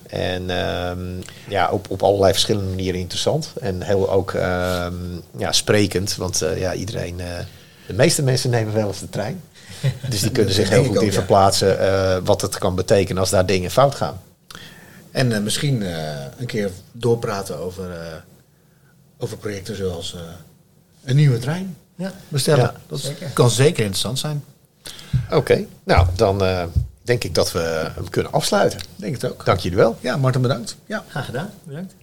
[0.07, 0.99] En ehm,
[1.47, 3.53] ja, op, op allerlei verschillende manieren interessant.
[3.61, 4.93] En heel ook ehm,
[5.37, 6.15] ja, sprekend.
[6.15, 7.27] Want eh, ja, iedereen, eh,
[7.87, 9.41] de meeste mensen nemen wel eens de trein.
[10.09, 11.13] Dus die kunnen zich heel goed ook, in ja.
[11.13, 14.21] verplaatsen eh, wat het kan betekenen als daar dingen fout gaan.
[15.11, 18.13] En eh, misschien eh, een keer doorpraten over, eh,
[19.17, 20.21] over projecten zoals eh,
[21.03, 22.11] een nieuwe trein Ja.
[22.27, 22.63] bestellen.
[22.63, 23.29] Ja, dat zeker.
[23.33, 24.43] kan zeker interessant zijn.
[25.31, 26.63] Oké, nou dan eh,
[27.03, 28.79] denk ik dat we hem kunnen afsluiten.
[28.95, 29.45] Denk het ook.
[29.45, 29.97] Dank jullie wel.
[29.99, 30.75] Ja, Martin bedankt.
[30.85, 31.03] Ja.
[31.07, 31.49] Graag gedaan.
[31.63, 31.93] Bedankt.